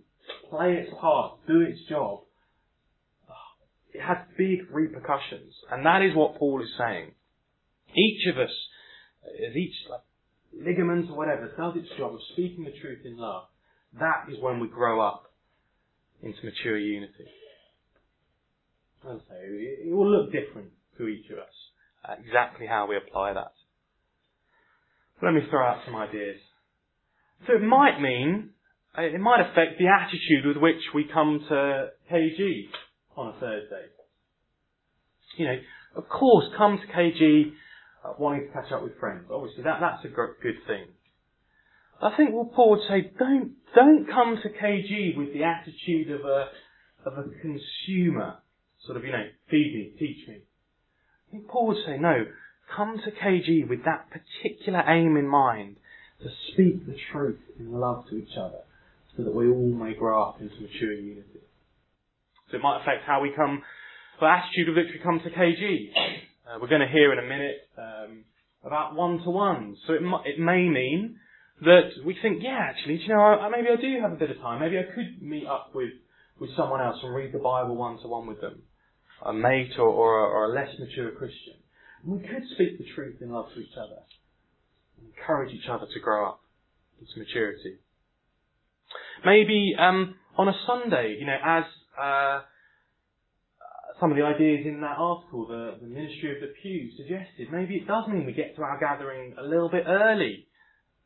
play 0.49 0.75
its 0.75 0.93
part, 1.01 1.39
do 1.47 1.61
its 1.61 1.79
job, 1.89 2.21
it 3.91 4.01
has 4.01 4.17
big 4.37 4.69
repercussions. 4.71 5.53
And 5.71 5.85
that 5.85 6.03
is 6.03 6.15
what 6.15 6.37
Paul 6.37 6.61
is 6.61 6.69
saying. 6.77 7.11
Each 7.95 8.27
of 8.31 8.37
us, 8.39 8.51
as 9.25 9.55
each 9.55 9.73
like, 9.89 10.01
ligament 10.53 11.09
or 11.09 11.17
whatever, 11.17 11.51
does 11.57 11.73
its 11.75 11.89
job 11.97 12.13
of 12.13 12.19
speaking 12.33 12.65
the 12.65 12.73
truth 12.81 12.99
in 13.05 13.17
love. 13.17 13.45
That 13.99 14.25
is 14.31 14.37
when 14.39 14.59
we 14.59 14.67
grow 14.67 15.01
up 15.01 15.31
into 16.21 16.37
mature 16.43 16.77
unity. 16.77 17.27
And 19.07 19.21
so 19.27 19.35
it 19.37 19.91
will 19.91 20.09
look 20.09 20.31
different 20.31 20.69
to 20.97 21.07
each 21.07 21.29
of 21.31 21.39
us, 21.39 22.19
exactly 22.25 22.67
how 22.67 22.87
we 22.87 22.95
apply 22.95 23.33
that. 23.33 23.51
Let 25.23 25.33
me 25.33 25.41
throw 25.49 25.65
out 25.65 25.81
some 25.85 25.95
ideas. 25.95 26.37
So 27.47 27.53
it 27.53 27.61
might 27.61 27.99
mean 28.01 28.49
uh, 28.97 29.03
it 29.03 29.19
might 29.19 29.41
affect 29.41 29.79
the 29.79 29.87
attitude 29.87 30.45
with 30.45 30.57
which 30.57 30.81
we 30.93 31.05
come 31.11 31.39
to 31.49 31.89
KG 32.11 32.63
on 33.15 33.29
a 33.29 33.39
Thursday. 33.39 33.85
You 35.37 35.45
know, 35.47 35.57
of 35.95 36.09
course, 36.09 36.45
come 36.57 36.77
to 36.77 36.93
KG 36.93 37.53
uh, 38.03 38.13
wanting 38.19 38.47
to 38.47 38.53
catch 38.53 38.71
up 38.71 38.83
with 38.83 38.99
friends. 38.99 39.25
Obviously, 39.31 39.63
that, 39.63 39.79
that's 39.79 40.05
a 40.05 40.09
good 40.09 40.55
thing. 40.67 40.85
I 42.01 42.15
think 42.17 42.33
what 42.33 42.53
Paul 42.53 42.71
would 42.71 42.87
say, 42.89 43.09
don't, 43.17 43.53
don't 43.73 44.05
come 44.05 44.37
to 44.43 44.49
KG 44.49 45.17
with 45.17 45.33
the 45.33 45.43
attitude 45.43 46.11
of 46.11 46.21
a, 46.25 46.47
of 47.05 47.17
a 47.17 47.29
consumer. 47.41 48.39
Sort 48.85 48.97
of, 48.97 49.05
you 49.05 49.11
know, 49.11 49.25
feed 49.49 49.73
me, 49.73 49.93
teach 49.97 50.27
me. 50.27 50.41
I 51.29 51.31
think 51.31 51.47
Paul 51.47 51.67
would 51.67 51.85
say, 51.85 51.97
no, 51.97 52.25
come 52.75 52.99
to 53.03 53.11
KG 53.11 53.67
with 53.67 53.85
that 53.85 54.07
particular 54.09 54.83
aim 54.87 55.17
in 55.17 55.27
mind 55.27 55.77
to 56.21 56.29
speak 56.51 56.85
the 56.85 56.95
truth 57.11 57.39
in 57.59 57.71
love 57.73 58.05
to 58.09 58.17
each 58.17 58.37
other 58.37 58.59
so 59.15 59.23
that 59.23 59.33
we 59.33 59.47
all 59.47 59.73
may 59.73 59.93
grow 59.93 60.21
up 60.21 60.41
into 60.41 60.55
mature 60.55 60.93
unity. 60.93 61.41
So 62.49 62.57
it 62.57 62.63
might 62.63 62.81
affect 62.81 63.05
how 63.05 63.21
we 63.21 63.31
come, 63.35 63.61
the 64.19 64.25
attitude 64.27 64.69
with 64.69 64.77
which 64.77 64.93
we 64.93 64.99
come 65.03 65.19
to 65.19 65.29
KG. 65.29 65.89
Uh, 66.47 66.59
we're 66.61 66.67
going 66.67 66.81
to 66.81 66.87
hear 66.87 67.13
in 67.13 67.19
a 67.19 67.27
minute 67.27 67.67
um, 67.77 68.25
about 68.63 68.95
one-to-ones. 68.95 69.77
So 69.87 69.93
it, 69.93 70.01
it 70.25 70.39
may 70.39 70.67
mean 70.69 71.17
that 71.61 71.89
we 72.05 72.15
think, 72.21 72.41
yeah, 72.41 72.59
actually, 72.69 72.97
you 72.97 73.09
know, 73.09 73.21
I, 73.21 73.49
maybe 73.49 73.67
I 73.69 73.79
do 73.79 74.01
have 74.01 74.11
a 74.11 74.15
bit 74.15 74.31
of 74.31 74.37
time. 74.37 74.59
Maybe 74.59 74.77
I 74.77 74.83
could 74.93 75.21
meet 75.21 75.47
up 75.47 75.71
with, 75.73 75.91
with 76.39 76.49
someone 76.57 76.81
else 76.81 76.97
and 77.03 77.13
read 77.13 77.33
the 77.33 77.39
Bible 77.39 77.75
one-to-one 77.75 78.27
with 78.27 78.41
them. 78.41 78.63
a 79.25 79.33
mate 79.33 79.71
or, 79.77 79.87
or, 79.87 80.19
a, 80.19 80.29
or 80.29 80.45
a 80.45 80.53
less 80.53 80.69
mature 80.79 81.11
Christian. 81.11 81.55
We 82.05 82.19
could 82.19 82.43
speak 82.53 82.77
the 82.77 82.85
truth 82.95 83.21
in 83.21 83.31
love 83.31 83.47
to 83.53 83.59
each 83.59 83.77
other. 83.77 84.01
Encourage 85.17 85.53
each 85.53 85.69
other 85.69 85.85
to 85.93 85.99
grow 85.99 86.27
up 86.27 86.41
into 86.99 87.17
maturity. 87.17 87.77
Maybe 89.25 89.75
um, 89.79 90.15
on 90.37 90.47
a 90.47 90.53
Sunday, 90.67 91.17
you 91.19 91.25
know, 91.25 91.37
as 91.43 91.63
uh, 91.99 92.41
some 93.99 94.11
of 94.11 94.17
the 94.17 94.23
ideas 94.23 94.65
in 94.65 94.81
that 94.81 94.97
article, 94.97 95.47
the, 95.47 95.77
the 95.81 95.87
Ministry 95.87 96.35
of 96.35 96.41
the 96.41 96.53
Pew 96.61 96.89
suggested, 96.97 97.47
maybe 97.51 97.75
it 97.75 97.87
does 97.87 98.07
mean 98.07 98.25
we 98.25 98.33
get 98.33 98.55
to 98.57 98.63
our 98.63 98.79
gathering 98.79 99.35
a 99.39 99.43
little 99.43 99.69
bit 99.69 99.85
early 99.87 100.47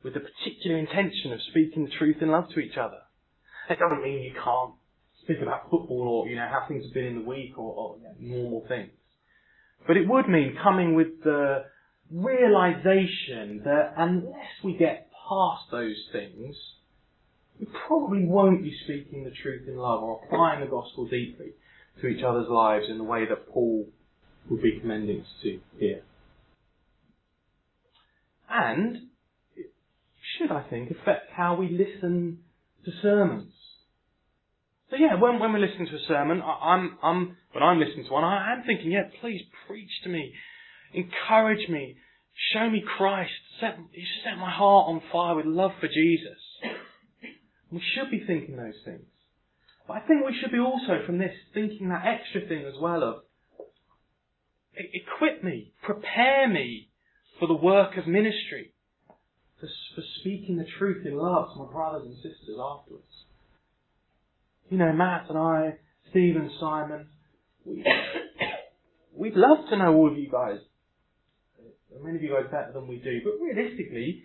with 0.03 0.13
the 0.13 0.21
particular 0.21 0.77
intention 0.77 1.33
of 1.33 1.39
speaking 1.49 1.85
the 1.85 1.91
truth 1.97 2.17
in 2.21 2.29
love 2.29 2.45
to 2.53 2.59
each 2.59 2.77
other. 2.77 2.99
It 3.69 3.77
doesn't 3.79 4.01
mean 4.01 4.23
you 4.23 4.33
can't 4.33 4.73
speak 5.21 5.41
about 5.41 5.69
football 5.69 6.07
or, 6.07 6.27
you 6.27 6.37
know, 6.37 6.47
how 6.49 6.65
things 6.67 6.85
have 6.85 6.93
been 6.93 7.05
in 7.05 7.15
the 7.21 7.27
week 7.27 7.57
or, 7.57 7.73
or 7.73 7.97
you 7.97 8.03
know, 8.03 8.39
normal 8.39 8.65
things. 8.67 8.91
But 9.85 9.97
it 9.97 10.07
would 10.07 10.27
mean 10.27 10.57
coming 10.61 10.95
with 10.95 11.23
the 11.23 11.65
realization 12.11 13.61
that 13.65 13.93
unless 13.97 14.63
we 14.63 14.77
get 14.77 15.09
past 15.27 15.63
those 15.71 15.97
things, 16.11 16.55
we 17.59 17.67
probably 17.87 18.25
won't 18.25 18.63
be 18.63 18.73
speaking 18.83 19.23
the 19.23 19.31
truth 19.31 19.67
in 19.67 19.77
love 19.77 20.03
or 20.03 20.21
applying 20.23 20.61
the 20.61 20.67
gospel 20.67 21.05
deeply 21.05 21.53
to 22.01 22.07
each 22.07 22.23
other's 22.23 22.49
lives 22.49 22.85
in 22.89 22.97
the 22.97 23.03
way 23.03 23.25
that 23.27 23.49
Paul 23.49 23.87
would 24.49 24.61
be 24.61 24.79
commending 24.79 25.21
us 25.21 25.27
to 25.43 25.59
here. 25.79 26.03
And 28.49 29.09
it 29.55 29.73
should, 30.37 30.51
I 30.51 30.63
think, 30.69 30.91
affect 30.91 31.31
how 31.35 31.55
we 31.55 31.69
listen 31.69 32.39
to 32.85 32.91
sermons. 33.01 33.51
So 34.89 34.95
yeah, 34.95 35.19
when, 35.19 35.39
when 35.39 35.51
we're 35.51 35.59
listening 35.59 35.87
to 35.87 35.95
a 35.95 36.07
sermon, 36.07 36.41
I, 36.41 36.73
I'm, 36.73 36.97
I'm, 37.03 37.37
when 37.57 37.67
I'm 37.67 37.79
listening 37.79 38.05
to 38.05 38.13
one, 38.13 38.23
I 38.23 38.53
am 38.53 38.63
thinking, 38.67 38.91
yeah, 38.91 39.09
please 39.19 39.41
preach 39.65 39.89
to 40.03 40.09
me, 40.09 40.31
encourage 40.93 41.67
me, 41.69 41.95
show 42.53 42.69
me 42.69 42.83
Christ, 42.97 43.31
set, 43.59 43.79
set 44.23 44.37
my 44.37 44.51
heart 44.51 44.89
on 44.89 45.01
fire 45.11 45.35
with 45.35 45.47
love 45.47 45.71
for 45.79 45.87
Jesus. 45.87 46.37
We 47.71 47.81
should 47.95 48.11
be 48.11 48.23
thinking 48.27 48.57
those 48.57 48.77
things. 48.85 49.07
But 49.87 49.93
I 49.95 49.99
think 50.01 50.23
we 50.23 50.37
should 50.39 50.51
be 50.51 50.59
also, 50.59 51.03
from 51.07 51.17
this, 51.17 51.31
thinking 51.55 51.89
that 51.89 52.05
extra 52.05 52.47
thing 52.47 52.63
as 52.63 52.75
well 52.79 53.03
of 53.03 53.15
equip 54.75 55.43
me, 55.43 55.73
prepare 55.81 56.47
me 56.47 56.89
for 57.39 57.47
the 57.47 57.55
work 57.55 57.97
of 57.97 58.05
ministry, 58.05 58.73
for, 59.59 59.67
for 59.95 60.03
speaking 60.19 60.57
the 60.57 60.67
truth 60.77 61.07
in 61.07 61.17
love 61.17 61.53
to 61.53 61.63
my 61.63 61.71
brothers 61.71 62.05
and 62.05 62.15
sisters 62.17 62.57
afterwards. 62.61 63.25
You 64.69 64.77
know, 64.77 64.93
Matt 64.93 65.25
and 65.29 65.39
I, 65.39 65.77
Stephen, 66.11 66.51
Simon, 66.59 67.07
we, 67.67 67.85
we'd 69.15 69.35
love 69.35 69.57
to 69.69 69.77
know 69.77 69.93
all 69.93 70.11
of 70.11 70.17
you 70.17 70.29
guys. 70.31 70.59
Many 72.03 72.17
of 72.17 72.23
you 72.23 72.29
guys 72.29 72.51
better 72.51 72.71
than 72.73 72.87
we 72.87 72.97
do, 72.97 73.21
but 73.23 73.43
realistically, 73.43 74.23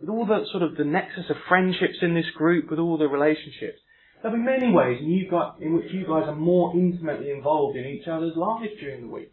with 0.00 0.08
all 0.08 0.24
the 0.24 0.44
sort 0.50 0.62
of 0.62 0.76
the 0.76 0.84
nexus 0.84 1.28
of 1.28 1.36
friendships 1.48 1.98
in 2.00 2.14
this 2.14 2.24
group, 2.34 2.70
with 2.70 2.78
all 2.78 2.96
the 2.96 3.06
relationships, 3.06 3.78
there'll 4.22 4.36
be 4.36 4.42
many 4.42 4.72
ways 4.72 4.98
in, 5.00 5.10
you 5.10 5.30
got, 5.30 5.60
in 5.60 5.74
which 5.74 5.92
you 5.92 6.02
guys 6.02 6.24
are 6.26 6.34
more 6.34 6.74
intimately 6.74 7.30
involved 7.30 7.76
in 7.76 7.84
each 7.84 8.08
other's 8.08 8.36
lives 8.36 8.72
during 8.80 9.02
the 9.02 9.12
week, 9.12 9.32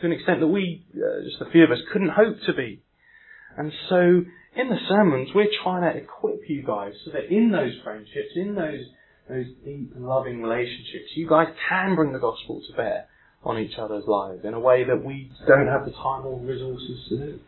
to 0.00 0.06
an 0.06 0.12
extent 0.12 0.40
that 0.40 0.46
we, 0.46 0.86
uh, 0.94 1.24
just 1.24 1.42
a 1.42 1.50
few 1.50 1.64
of 1.64 1.70
us, 1.72 1.78
couldn't 1.92 2.10
hope 2.10 2.36
to 2.46 2.54
be. 2.54 2.80
And 3.56 3.72
so, 3.88 3.98
in 3.98 4.68
the 4.68 4.78
sermons, 4.88 5.30
we're 5.34 5.50
trying 5.62 5.82
to 5.82 5.98
equip 5.98 6.48
you 6.48 6.62
guys 6.62 6.92
so 7.04 7.10
that 7.12 7.34
in 7.34 7.50
those 7.50 7.72
friendships, 7.82 8.30
in 8.36 8.54
those 8.54 8.84
those 9.28 9.46
deep 9.64 9.92
loving 9.96 10.42
relationships, 10.42 11.10
you 11.14 11.28
guys 11.28 11.48
can 11.68 11.94
bring 11.94 12.12
the 12.12 12.18
gospel 12.18 12.60
to 12.68 12.76
bear 12.76 13.06
on 13.42 13.58
each 13.58 13.78
other's 13.78 14.04
lives 14.06 14.40
in 14.44 14.54
a 14.54 14.60
way 14.60 14.84
that 14.84 15.04
we 15.04 15.30
don't 15.46 15.66
have 15.66 15.84
the 15.84 15.92
time 15.92 16.26
or 16.26 16.38
resources 16.40 17.08
to 17.08 17.16
do. 17.16 17.40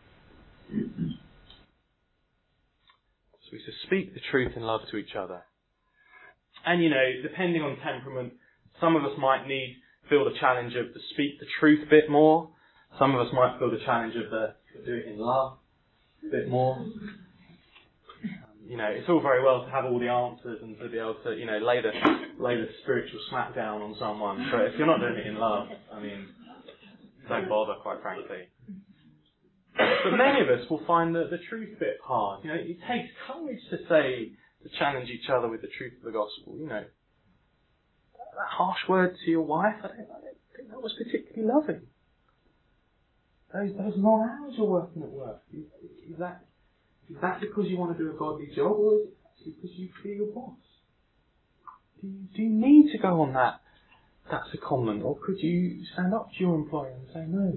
So 3.41 3.49
we 3.51 3.59
to 3.59 3.71
speak 3.85 4.13
the 4.13 4.19
truth 4.31 4.53
in 4.55 4.63
love 4.63 4.81
to 4.91 4.97
each 4.97 5.15
other. 5.17 5.43
And 6.65 6.83
you 6.83 6.89
know, 6.89 7.21
depending 7.23 7.61
on 7.61 7.77
temperament, 7.77 8.33
some 8.81 8.95
of 8.95 9.03
us 9.03 9.17
might 9.17 9.47
need 9.47 9.77
feel 10.09 10.25
the 10.25 10.37
challenge 10.39 10.73
of 10.75 10.93
to 10.93 10.99
speak 11.13 11.39
the 11.39 11.45
truth 11.59 11.79
a 11.85 11.89
bit 11.89 12.09
more. 12.09 12.49
Some 12.99 13.15
of 13.15 13.25
us 13.25 13.33
might 13.33 13.57
feel 13.59 13.71
the 13.71 13.83
challenge 13.85 14.15
of 14.15 14.29
the 14.31 14.53
do 14.85 14.93
it 14.93 15.07
in 15.07 15.17
love 15.17 15.57
a 16.27 16.31
bit 16.31 16.49
more 16.49 16.77
you 18.67 18.75
know, 18.75 18.87
it's 18.91 19.07
all 19.07 19.21
very 19.21 19.43
well 19.43 19.63
to 19.63 19.71
have 19.71 19.85
all 19.85 19.99
the 19.99 20.09
answers 20.09 20.59
and 20.61 20.77
to 20.79 20.89
be 20.89 20.99
able 20.99 21.15
to, 21.23 21.31
you 21.31 21.45
know, 21.45 21.57
lay 21.57 21.81
the 21.81 21.91
lay 22.37 22.55
the 22.55 22.67
spiritual 22.83 23.19
smackdown 23.31 23.79
on 23.81 23.95
someone. 23.97 24.45
But 24.51 24.65
if 24.67 24.73
you're 24.77 24.87
not 24.87 24.99
doing 24.99 25.15
it 25.15 25.25
in 25.25 25.39
love, 25.39 25.67
I 25.93 25.99
mean, 26.01 26.27
don't 27.29 27.47
bother, 27.47 27.75
quite 27.81 28.01
frankly. 28.01 28.51
But 29.77 30.17
many 30.17 30.41
of 30.41 30.49
us 30.49 30.69
will 30.69 30.81
find 30.85 31.15
the, 31.15 31.27
the 31.31 31.37
truth 31.49 31.79
bit 31.79 31.97
hard. 32.03 32.43
You 32.43 32.49
know, 32.49 32.59
it 32.59 32.77
takes 32.87 33.09
courage 33.25 33.61
to 33.69 33.77
say, 33.87 34.31
to 34.63 34.69
challenge 34.77 35.09
each 35.09 35.29
other 35.29 35.47
with 35.47 35.61
the 35.61 35.69
truth 35.77 35.93
of 35.99 36.03
the 36.03 36.11
gospel. 36.11 36.57
You 36.59 36.67
know, 36.67 36.83
that 36.83 38.49
harsh 38.49 38.79
word 38.89 39.15
to 39.23 39.31
your 39.31 39.43
wife, 39.43 39.75
I 39.79 39.87
don't, 39.87 40.11
I 40.11 40.19
don't 40.27 40.41
think 40.55 40.69
that 40.69 40.81
was 40.81 40.93
particularly 40.97 41.47
loving. 41.47 41.81
Those, 43.53 43.71
those 43.77 43.93
long 43.95 44.27
hours 44.27 44.55
you're 44.57 44.67
working 44.67 45.03
at 45.03 45.09
work, 45.09 45.41
that 46.19 46.43
is 47.09 47.15
that 47.21 47.39
because 47.39 47.65
you 47.67 47.77
want 47.77 47.97
to 47.97 48.03
do 48.03 48.11
a 48.11 48.17
godly 48.17 48.49
job, 48.55 48.71
or 48.71 48.95
is 48.95 49.47
it 49.47 49.55
because 49.61 49.77
you 49.77 49.89
fear 50.03 50.15
your 50.15 50.27
boss? 50.27 50.57
Do 52.01 52.07
you, 52.07 52.19
do 52.35 52.41
you 52.41 52.49
need 52.49 52.91
to 52.91 52.97
go 52.97 53.21
on 53.21 53.33
that 53.33 53.61
that's 54.29 54.53
a 54.53 54.57
comment, 54.57 55.03
or 55.03 55.17
could 55.25 55.39
you 55.39 55.83
stand 55.93 56.13
up 56.13 56.29
to 56.33 56.43
your 56.43 56.55
employer 56.55 56.91
and 56.91 57.07
say 57.13 57.25
no? 57.27 57.53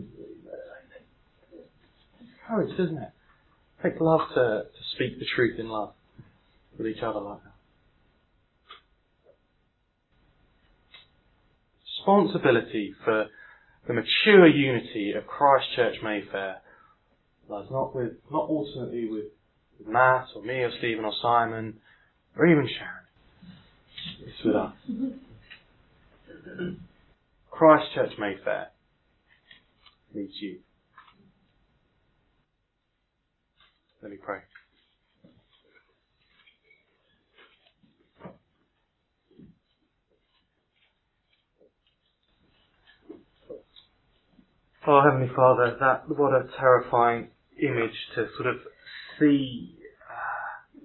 It's 2.20 2.30
courage, 2.46 2.76
doesn't 2.76 2.98
it? 2.98 3.10
Takes 3.82 3.96
love 4.00 4.20
to, 4.34 4.64
to 4.70 4.82
speak 4.94 5.18
the 5.18 5.26
truth 5.34 5.58
in 5.58 5.68
love 5.68 5.94
with 6.78 6.86
each 6.86 7.02
other 7.02 7.20
like 7.20 7.42
that. 7.42 7.50
Responsibility 11.98 12.94
for 13.04 13.26
the 13.86 13.94
mature 13.94 14.46
unity 14.46 15.12
of 15.16 15.26
Christ 15.26 15.66
Church 15.74 15.96
Mayfair 16.02 16.56
lies 17.48 17.66
not 17.70 17.94
with, 17.94 18.12
not 18.30 18.48
ultimately 18.48 19.08
with 19.10 19.24
with 19.80 19.92
Matt 19.92 20.26
or 20.34 20.42
me 20.42 20.54
or 20.60 20.70
Stephen 20.78 21.04
or 21.04 21.12
Simon 21.22 21.74
or 22.36 22.46
even 22.46 22.68
Sharon. 22.78 23.00
It's 24.26 24.44
with 24.44 24.56
us. 24.56 24.72
Christ 27.50 27.92
Church 27.94 28.12
Mayfair 28.18 28.68
needs 30.14 30.32
you. 30.40 30.58
Let 34.02 34.10
me 34.10 34.16
pray. 34.16 34.38
Oh, 44.86 45.02
Heavenly 45.04 45.30
Father, 45.36 45.76
that 45.78 46.08
what 46.08 46.32
a 46.32 46.48
terrifying 46.58 47.28
image 47.62 47.92
to 48.14 48.26
sort 48.38 48.48
of 48.48 48.56
see 49.18 49.76
uh, 50.08 50.78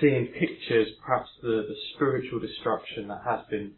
seeing 0.00 0.26
pictures, 0.26 0.88
perhaps 1.04 1.28
the, 1.42 1.66
the 1.68 1.76
spiritual 1.94 2.40
destruction 2.40 3.08
that 3.08 3.22
has 3.24 3.40
been 3.50 3.72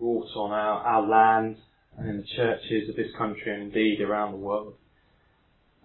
wrought 0.00 0.28
on 0.36 0.52
our, 0.52 0.80
our 0.80 1.06
land 1.06 1.56
and 1.96 2.08
in 2.08 2.16
the 2.18 2.26
churches 2.36 2.88
of 2.88 2.96
this 2.96 3.10
country 3.16 3.52
and 3.52 3.64
indeed 3.64 4.00
around 4.00 4.32
the 4.32 4.38
world. 4.38 4.74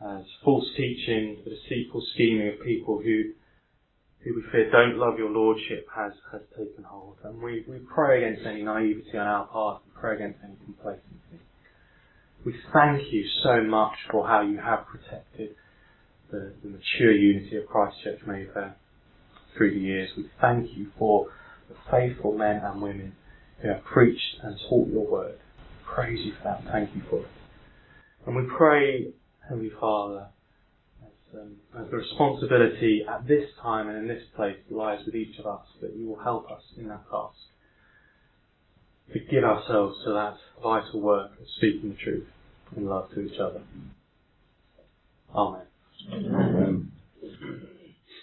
As 0.06 0.26
false 0.44 0.68
teaching, 0.76 1.38
the 1.44 1.52
deceitful 1.52 2.04
scheming 2.14 2.50
of 2.50 2.66
people 2.66 3.02
who 3.02 3.32
who 4.24 4.36
we 4.36 4.44
fear 4.52 4.72
don't 4.72 4.98
love 4.98 5.18
your 5.18 5.30
lordship 5.30 5.86
has, 5.94 6.14
has 6.32 6.42
taken 6.58 6.84
hold. 6.86 7.18
And 7.24 7.42
we, 7.42 7.66
we 7.68 7.80
pray 7.94 8.24
against 8.24 8.48
any 8.48 8.64
naivety 8.64 9.18
on 9.18 9.28
our 9.28 9.48
part, 9.48 9.82
we 9.86 10.00
pray 10.00 10.16
against 10.16 10.40
any 10.44 10.56
complacency. 10.64 11.44
We 12.46 12.54
thank 12.74 13.12
you 13.12 13.26
so 13.44 13.64
much 13.64 13.94
for 14.12 14.26
how 14.28 14.42
you 14.42 14.58
have 14.58 14.86
protected 14.88 15.56
the, 16.34 16.52
the 16.64 16.70
mature 16.70 17.12
unity 17.12 17.56
of 17.58 17.68
Christ 17.68 17.98
Church 18.04 18.20
Mayfair 18.26 18.76
through 19.56 19.76
the 19.76 19.80
years. 19.80 20.10
We 20.18 20.30
thank 20.42 20.76
you 20.76 20.88
for 20.98 21.28
the 21.70 21.76
faithful 21.92 22.36
men 22.36 22.62
and 22.64 22.82
women 22.82 23.16
who 23.62 23.70
have 23.70 23.84
preached 23.84 24.38
and 24.42 24.58
taught 24.68 24.90
your 24.90 25.10
word. 25.10 25.38
Praise 25.86 26.20
you 26.26 26.34
for 26.34 26.44
that. 26.46 26.72
Thank 26.72 26.96
you 26.96 27.04
for 27.10 27.20
it. 27.20 27.28
And 28.26 28.36
we 28.36 28.44
pray, 28.58 29.14
Heavenly 29.48 29.72
Father, 29.80 30.28
as, 31.04 31.40
um, 31.40 31.56
as 31.80 31.92
the 31.92 31.98
responsibility 31.98 33.06
at 33.08 33.28
this 33.28 33.50
time 33.62 33.88
and 33.90 33.98
in 33.98 34.08
this 34.08 34.24
place 34.36 34.58
lies 34.72 35.06
with 35.06 35.16
each 35.16 35.38
of 35.40 35.46
us, 35.46 35.66
that 35.82 35.96
you 35.96 36.08
will 36.08 36.24
help 36.24 36.50
us 36.50 36.64
in 36.78 36.88
that 36.88 37.04
task. 37.12 37.36
To 39.14 39.20
give 39.20 39.44
ourselves 39.44 39.98
to 40.06 40.14
that 40.14 40.38
vital 40.64 41.00
work 41.00 41.32
of 41.40 41.46
speaking 41.58 41.90
the 41.90 41.96
truth 42.04 42.28
in 42.76 42.88
love 42.88 43.12
to 43.14 43.22
each 43.22 43.40
other. 43.40 43.62
Amen. 45.36 45.73
Amen 46.12 46.84